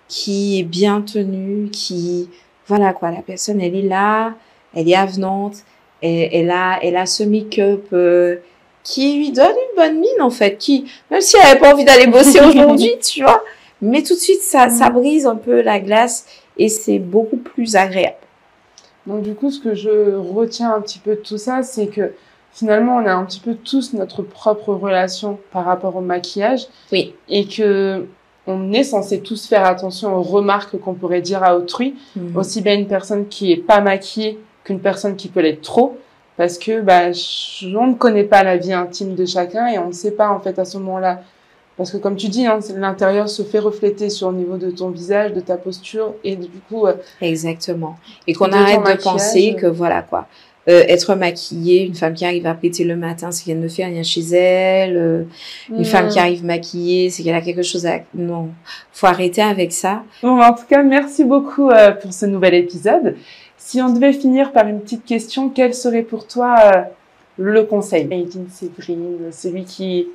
[0.08, 2.28] qui est bien tenu, qui,
[2.66, 4.34] voilà quoi, la personne, elle est là,
[4.74, 5.56] elle est avenante,
[6.02, 8.36] elle, elle a, elle a ce make-up euh,
[8.82, 11.84] qui lui donne une bonne mine, en fait, qui, même si elle n'avait pas envie
[11.84, 13.42] d'aller bosser aujourd'hui, tu vois,
[13.80, 17.76] mais tout de suite, ça, ça brise un peu la glace et c'est beaucoup plus
[17.76, 18.16] agréable.
[19.06, 22.12] Donc du coup, ce que je retiens un petit peu de tout ça, c'est que
[22.54, 27.14] finalement, on a un petit peu tous notre propre relation par rapport au maquillage Oui.
[27.28, 28.06] et que
[28.46, 32.36] on est censé tous faire attention aux remarques qu'on pourrait dire à autrui, Mhm.
[32.36, 35.96] aussi bien une personne qui est pas maquillée qu'une personne qui peut l'être trop,
[36.36, 37.10] parce que bah,
[37.78, 40.40] on ne connaît pas la vie intime de chacun et on ne sait pas en
[40.40, 41.20] fait à ce moment-là.
[41.76, 44.90] Parce que comme tu dis, hein, l'intérieur se fait refléter sur le niveau de ton
[44.90, 47.96] visage, de ta posture et du coup, euh, Exactement.
[48.28, 50.26] Et qu'on arrête de penser que voilà quoi.
[50.66, 53.84] Euh, être maquillée, une femme qui arrive à péter le matin, c'est qu'elle ne fait
[53.84, 54.96] rien chez elle.
[54.96, 55.22] euh,
[55.68, 56.22] Une femme qui hmm.
[56.22, 57.98] arrive maquillée, c'est qu'elle a quelque chose à...
[58.14, 58.48] Non,
[58.90, 60.04] faut arrêter avec ça.
[60.22, 63.14] Bon, en tout cas, merci beaucoup euh, pour ce nouvel épisode.
[63.58, 66.82] Si on devait finir par une petite question, quel serait pour toi euh,
[67.36, 68.06] le conseil?
[68.06, 70.06] Made in Séverine, celui qui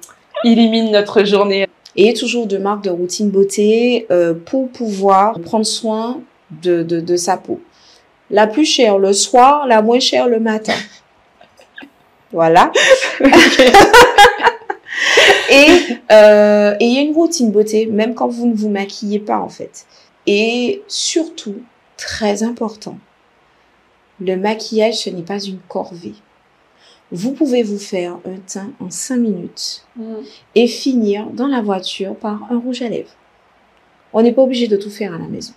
[0.44, 1.68] illumine notre journée.
[1.96, 6.22] Et toujours de marques de routine beauté euh, pour pouvoir prendre soin
[6.64, 7.60] de, de, de sa peau.
[8.30, 10.76] La plus chère le soir, la moins chère le matin.
[12.32, 12.72] Voilà.
[15.50, 15.68] et
[16.12, 19.40] euh, et il y a une routine beauté, même quand vous ne vous maquillez pas
[19.40, 19.86] en fait.
[20.28, 21.62] Et surtout,
[21.98, 22.98] très important,
[24.22, 26.16] le maquillage, ce n'est pas une corvée.
[27.12, 29.88] Vous pouvez vous faire un teint en 5 minutes
[30.54, 33.16] et finir dans la voiture par un rouge à lèvres.
[34.14, 35.54] On n'est pas obligé de tout faire à la maison.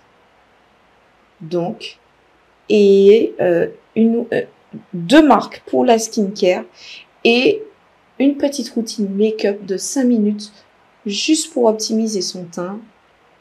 [1.41, 1.99] Donc,
[2.73, 4.41] et euh, une, euh,
[4.93, 6.63] deux marques pour la skincare
[7.23, 7.61] et
[8.19, 10.51] une petite routine make-up de 5 minutes
[11.05, 12.79] juste pour optimiser son teint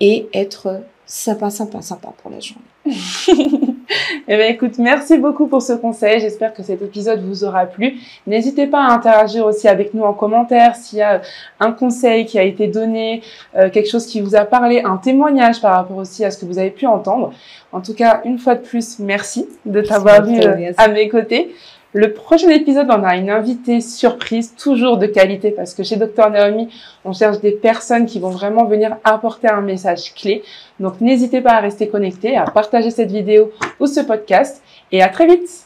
[0.00, 2.62] et être sympa, sympa, sympa pour la journée.
[4.28, 6.20] Eh bien, écoute, merci beaucoup pour ce conseil.
[6.20, 7.94] J'espère que cet épisode vous aura plu.
[8.26, 11.22] N'hésitez pas à interagir aussi avec nous en commentaire s'il y a
[11.60, 13.22] un conseil qui a été donné,
[13.56, 16.46] euh, quelque chose qui vous a parlé, un témoignage par rapport aussi à ce que
[16.46, 17.32] vous avez pu entendre.
[17.72, 21.54] En tout cas, une fois de plus, merci de t'avoir vu euh, à mes côtés.
[21.94, 26.30] Le prochain épisode, on a une invitée surprise, toujours de qualité, parce que chez Dr
[26.30, 26.68] Naomi,
[27.04, 30.42] on cherche des personnes qui vont vraiment venir apporter un message clé.
[30.80, 35.08] Donc n'hésitez pas à rester connecté, à partager cette vidéo ou ce podcast, et à
[35.08, 35.64] très vite